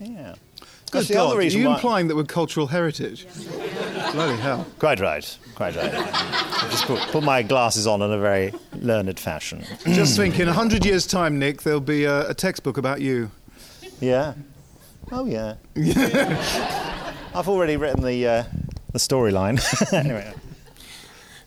[0.00, 0.34] yeah.
[0.90, 3.26] Good That's the other God, are you why- implying that we're cultural heritage?
[4.12, 4.64] Bloody hell.
[4.78, 5.38] Quite right.
[5.56, 5.92] Quite right.
[5.92, 9.64] I just put, put my glasses on in a very learned fashion.
[9.86, 13.30] Just think, in a hundred years' time, Nick, there'll be a, a textbook about you.
[14.00, 14.34] Yeah.
[15.12, 15.54] Oh yeah.
[15.74, 16.80] yeah.
[17.34, 18.44] I've already written the uh,
[18.92, 19.60] the storyline.
[19.92, 20.32] anyway.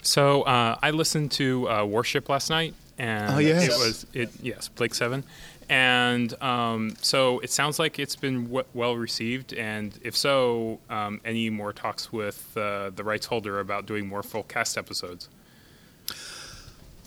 [0.02, 3.64] So uh, I listened to uh, Warship last night, and Oh, yes.
[3.66, 5.24] it was it yes Blake Seven,
[5.70, 9.54] and um, so it sounds like it's been w- well received.
[9.54, 14.24] And if so, um, any more talks with uh, the rights holder about doing more
[14.24, 15.30] full cast episodes?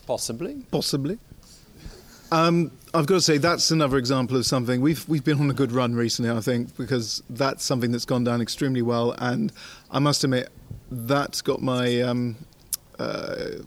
[0.07, 0.63] Possibly.
[0.71, 1.19] Possibly.
[2.33, 5.55] Um, I've got to say that's another example of something we've we've been on a
[5.55, 6.31] good run recently.
[6.31, 9.53] I think because that's something that's gone down extremely well, and
[9.91, 10.49] I must admit
[10.91, 12.37] that's got my um,
[12.99, 13.63] uh,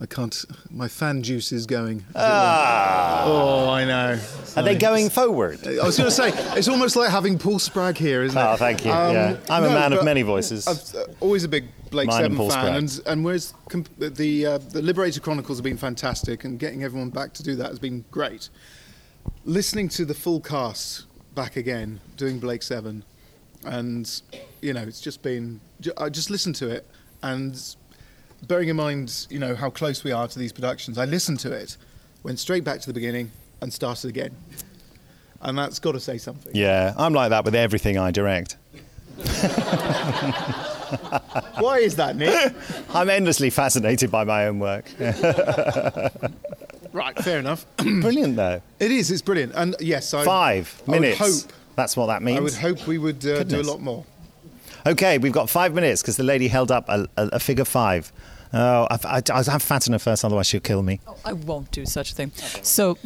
[0.00, 1.98] I can't my fan juice is going.
[1.98, 2.22] as it were.
[2.24, 3.24] Ah.
[3.26, 4.20] Oh, I know.
[4.56, 5.66] Are they going forward?
[5.66, 8.44] I was going to say it's almost like having Paul Spragg here, isn't it?
[8.44, 8.90] Oh, thank you.
[8.90, 9.36] Yeah.
[9.48, 10.66] I'm a man of many voices.
[10.66, 14.46] I'm uh, always a big Blake Mine Seven Paul fan, and and whereas com- the
[14.46, 17.78] uh, the Liberator Chronicles have been fantastic, and getting everyone back to do that has
[17.78, 18.48] been great.
[19.44, 23.04] Listening to the full cast back again, doing Blake Seven,
[23.64, 24.20] and
[24.60, 25.60] you know, it's just been.
[25.96, 26.86] I just listened to it,
[27.22, 27.58] and
[28.46, 31.52] bearing in mind, you know, how close we are to these productions, I listened to
[31.52, 31.76] it,
[32.22, 33.30] went straight back to the beginning,
[33.60, 34.34] and started again.
[35.40, 36.52] And that's got to say something.
[36.54, 38.56] Yeah, I'm like that with everything I direct.
[41.58, 42.54] Why is that, Nick?
[42.94, 44.86] I'm endlessly fascinated by my own work.
[46.94, 47.66] Right, fair enough.
[47.76, 48.62] brilliant, though.
[48.78, 49.10] It is.
[49.10, 49.52] It's brilliant.
[49.56, 51.18] And yes, I, Five I would minutes.
[51.18, 51.52] hope.
[51.74, 52.38] That's what that means.
[52.38, 54.04] I would hope we would uh, do a lot more.
[54.86, 58.12] Okay, we've got five minutes because the lady held up a, a, a figure five.
[58.56, 61.00] Oh, I, I, I have fat in her first, otherwise she'll kill me.
[61.24, 62.30] I won't do such a thing.
[62.62, 62.96] So,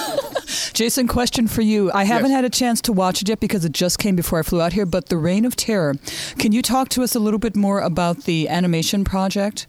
[0.74, 1.90] Jason, question for you.
[1.92, 4.42] I haven't had a chance to watch it yet because it just came before I
[4.42, 5.94] flew out here, but The Reign of Terror.
[6.38, 9.66] Can you talk to us a little bit more about the animation project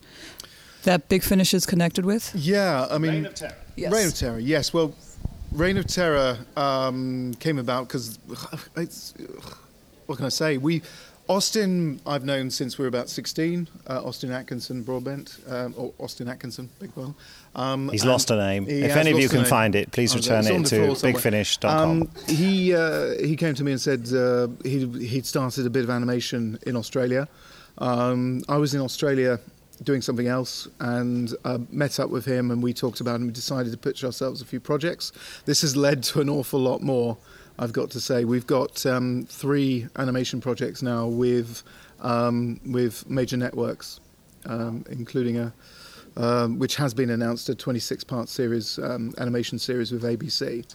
[0.84, 2.36] that Big Finish is connected with?
[2.36, 3.55] Yeah, I mean, Reign of Terror.
[3.78, 3.93] Yes.
[3.93, 4.39] Reign of Terror.
[4.39, 4.74] Yes.
[4.74, 4.93] Well,
[5.53, 8.19] Reign of Terror um, came about because
[8.76, 9.13] it's
[10.05, 10.57] what can I say?
[10.57, 10.82] We
[11.30, 13.67] Austin I've known since we were about 16.
[13.88, 17.15] Uh, Austin Atkinson Broadbent um, or Austin Atkinson, big one.
[17.55, 18.65] Um, He's lost a name.
[18.67, 22.01] If any of you can find it, please Oh, return it to bigfinish.com.
[22.03, 25.84] Um, he uh, he came to me and said uh, he he'd started a bit
[25.84, 27.28] of animation in Australia.
[27.78, 29.39] Um, I was in Australia
[29.82, 33.26] doing something else and uh, met up with him and we talked about it and
[33.28, 35.11] we decided to pitch ourselves a few projects.
[35.45, 37.17] This has led to an awful lot more.
[37.60, 41.64] I've got to say we've got um, three animation projects now with
[42.01, 43.99] um, with major networks,
[44.45, 45.54] um, including a
[46.16, 50.66] um, which has been announced a 26 part series um, animation series with ABC.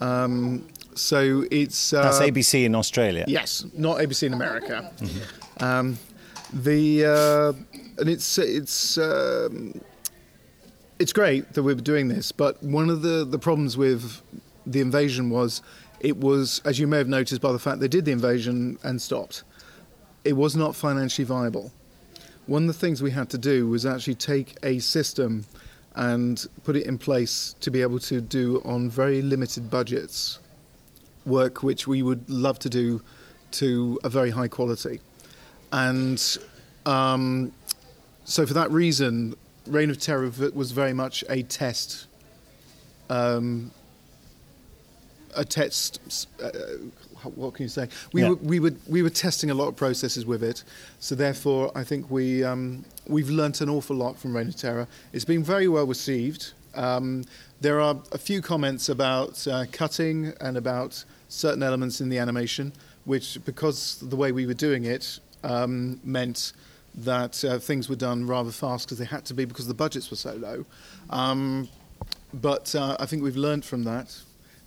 [0.00, 3.24] Um, so it's uh, That's ABC in Australia.
[3.26, 4.90] Yes, not ABC in America.
[5.60, 5.98] Um,
[6.52, 7.52] the uh,
[7.98, 9.80] and it's it's um,
[10.98, 14.20] it's great that we're doing this, but one of the the problems with
[14.66, 15.62] the invasion was
[16.04, 19.00] it was, as you may have noticed by the fact they did the invasion and
[19.00, 19.42] stopped,
[20.22, 21.72] it was not financially viable.
[22.46, 25.46] One of the things we had to do was actually take a system
[25.96, 30.40] and put it in place to be able to do on very limited budgets
[31.24, 33.00] work which we would love to do
[33.52, 35.00] to a very high quality.
[35.72, 36.22] And
[36.84, 37.50] um,
[38.24, 39.36] so, for that reason,
[39.66, 42.08] Reign of Terror was very much a test.
[43.08, 43.70] Um,
[45.36, 46.26] a test.
[46.42, 46.50] Uh,
[47.34, 47.88] what can you say?
[48.12, 48.30] We Yeah.
[48.30, 50.62] were we were we were testing a lot of processes with it,
[51.00, 54.86] so therefore I think we um, we've learnt an awful lot from Reign of Terror.
[55.12, 56.52] It's been very well received.
[56.74, 57.24] Um,
[57.60, 62.72] there are a few comments about uh, cutting and about certain elements in the animation,
[63.04, 66.52] which because the way we were doing it um, meant
[66.96, 70.10] that uh, things were done rather fast because they had to be because the budgets
[70.10, 70.64] were so low.
[71.10, 71.68] Um,
[72.34, 74.16] but uh, I think we've learned from that,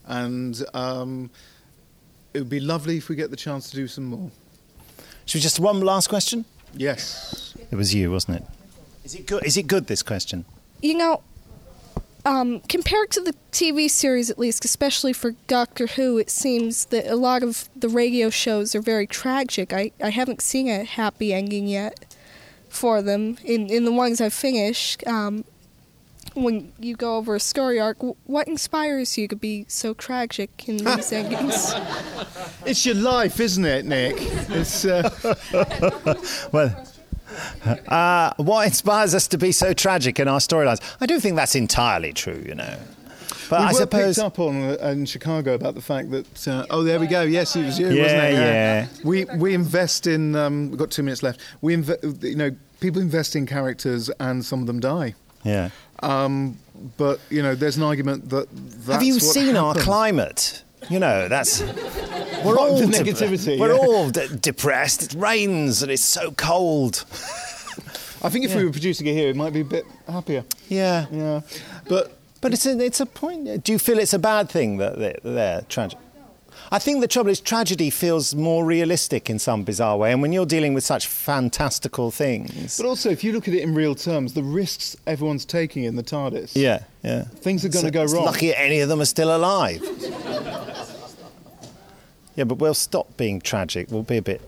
[0.07, 1.29] and um,
[2.33, 4.31] it would be lovely if we get the chance to do some more.
[5.25, 6.45] Should we just one last question?
[6.73, 7.53] Yes.
[7.71, 8.43] It was you, wasn't it?
[9.03, 9.45] Is it good?
[9.45, 9.87] Is it good?
[9.87, 10.45] This question.
[10.81, 11.21] You know,
[12.25, 17.07] um, compared to the TV series, at least, especially for Doctor Who, it seems that
[17.07, 19.71] a lot of the radio shows are very tragic.
[19.71, 22.15] I, I haven't seen a happy ending yet
[22.69, 23.37] for them.
[23.45, 25.45] In, in the ones I've finished, um,
[26.43, 30.77] when you go over a story arc, what inspires you to be so tragic in
[30.85, 31.73] these endings?
[32.65, 34.15] It's your life, isn't it, Nick?
[34.19, 34.85] It's.
[34.85, 35.09] Uh,
[36.51, 36.87] well,
[37.87, 40.81] uh, what inspires us to be so tragic in our storylines?
[41.01, 42.77] I don't think that's entirely true, you know.
[43.49, 44.15] But we I were suppose.
[44.17, 47.21] picked up on uh, in Chicago about the fact that uh, oh there we go
[47.21, 48.41] yes it was you Yeah, wasn't it yeah.
[48.81, 48.87] yeah.
[49.05, 53.01] we we invest in um, we've got two minutes left we inve- you know people
[53.01, 55.15] invest in characters and some of them die
[55.45, 55.69] Yeah.
[56.03, 56.57] Um,
[56.97, 60.63] but you know there's an argument that that's Have you seen our climate?
[60.89, 61.61] You know, that's.
[62.45, 63.79] We're What, all negativity, We're yeah.
[63.79, 65.01] all de- depressed.
[65.03, 67.03] It rains and it's so cold.
[68.23, 70.45] I think if we were producing it here, it might be a bit happier.
[70.69, 71.41] Yeah, yeah,
[71.89, 73.63] but but it's a it's a point.
[73.63, 75.99] Do you feel it's a bad thing that they're, they're tragic?
[76.69, 80.33] I think the trouble is tragedy feels more realistic in some bizarre way, and when
[80.33, 83.95] you're dealing with such fantastical things, But also, if you look at it in real
[83.95, 86.51] terms, the risks everyone's taking in the TARDIS.
[86.55, 88.25] yeah, yeah, Things are gonna So go it's wrong.
[88.25, 89.81] Lucky any of them are still alive.
[92.35, 93.87] yeah, but we'll stop being tragic.
[93.89, 94.41] We'll be a bit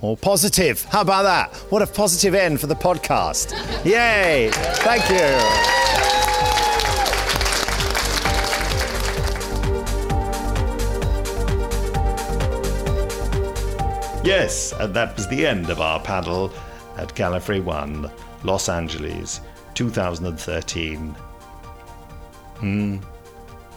[0.00, 0.82] more positive.
[0.84, 1.54] How about that?
[1.70, 3.52] What a positive end for the podcast!
[3.84, 4.50] Yay!
[4.52, 5.85] Thank you.
[14.26, 16.52] Yes, and that was the end of our panel
[16.96, 18.10] at Gallifrey 1,
[18.42, 19.40] Los Angeles,
[19.74, 21.10] 2013.
[22.58, 22.96] Hmm.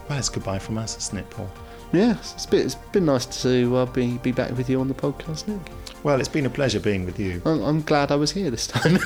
[0.09, 1.51] Well, it's goodbye from us, isn't it, Paul?
[1.93, 4.95] Yeah, it's been, it's been nice to uh, be, be back with you on the
[4.95, 5.61] podcast, Nick.
[6.01, 7.43] Well, it's been a pleasure being with you.
[7.45, 8.97] I'm, I'm glad I was here this time.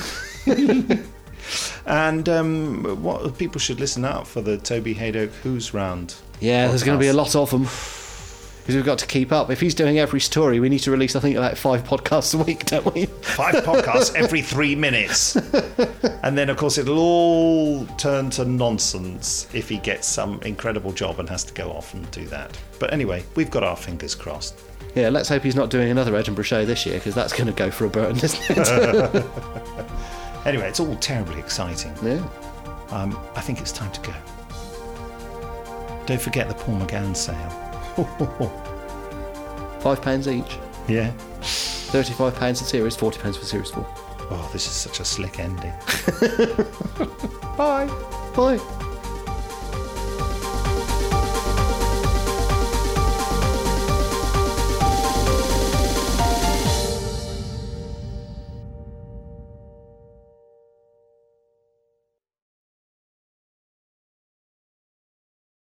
[1.86, 6.16] And um, what people should listen out for the Toby Hadoke Who's Round.
[6.40, 7.68] Yeah, there's going to be a lot of them.
[8.64, 9.50] Because we've got to keep up.
[9.50, 12.42] If he's doing every story, we need to release, I think, about five podcasts a
[12.42, 13.08] week, don't we?
[13.08, 15.36] Five podcasts every three minutes.
[16.24, 21.20] And then, of course, it'll all turn to nonsense if he gets some incredible job
[21.20, 22.58] and has to go off and do that.
[22.80, 24.58] But anyway, we've got our fingers crossed.
[24.96, 27.54] Yeah, let's hope he's not doing another Edinburgh show this year, because that's going to
[27.54, 28.58] go for a burn, isn't it?
[30.46, 31.94] anyway, it's all terribly exciting.
[32.02, 32.26] Yeah.
[32.92, 34.14] Um, I think it's time to go.
[36.06, 37.63] Don't forget the Paul McGann sale.
[39.82, 40.58] Five pounds each.
[40.88, 41.12] Yeah.
[41.42, 43.86] Thirty-five pounds a series, forty pounds for series four.
[44.32, 45.74] Oh, this is such a slick ending.
[47.58, 47.88] Bye.
[48.36, 48.60] Bye.